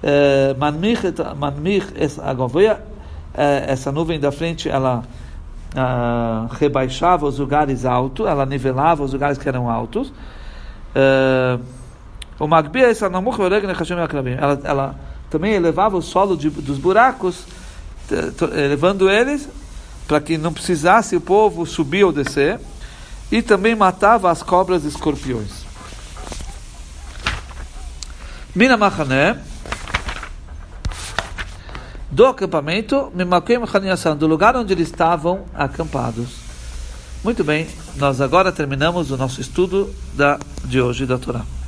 Eh, 0.03 0.55
manmich 0.60 1.03
eh, 3.34 3.65
essa 3.67 3.91
nuvem 3.91 4.19
da 4.19 4.32
frente, 4.32 4.69
ela 4.69 5.03
uh, 5.73 6.47
rebaixava 6.53 7.25
os 7.25 7.39
lugares 7.39 7.86
altos, 7.86 8.27
ela 8.27 8.45
nivelava 8.45 9.03
os 9.03 9.13
lugares 9.13 9.38
que 9.38 9.47
eram 9.47 9.69
altos. 9.69 10.10
Uh, 10.10 11.60
o 12.39 12.47
Magbia, 12.47 12.88
essa 12.88 13.10
ela, 14.39 14.60
ela 14.63 14.95
também 15.30 15.54
elevava 15.54 15.97
o 15.97 16.02
solo 16.02 16.38
de, 16.38 16.49
dos 16.49 16.78
buracos, 16.78 17.43
elevando 18.56 19.10
eles 19.10 19.47
para 20.08 20.21
que 20.21 20.38
não 20.38 20.52
precisasse 20.54 21.15
o 21.15 21.21
povo 21.21 21.65
subir 21.65 22.04
ou 22.04 22.12
descer 22.12 22.60
e 23.32 23.41
também 23.41 23.75
matava 23.75 24.32
as 24.32 24.41
cobras 24.41 24.86
e 24.86 24.88
escorpiões. 24.88 25.67
Mina 28.56 28.75
Machané, 28.75 29.38
do 32.10 32.25
acampamento, 32.25 33.12
do 34.15 34.25
lugar 34.25 34.56
onde 34.56 34.73
eles 34.73 34.88
estavam 34.88 35.45
acampados. 35.54 36.38
Muito 37.23 37.43
bem, 37.43 37.67
nós 37.97 38.19
agora 38.21 38.52
terminamos 38.52 39.12
o 39.12 39.17
nosso 39.17 39.39
estudo 39.41 39.93
da, 40.13 40.39
de 40.65 40.82
hoje 40.82 41.06
da 41.06 41.19
Torá. 41.19 41.58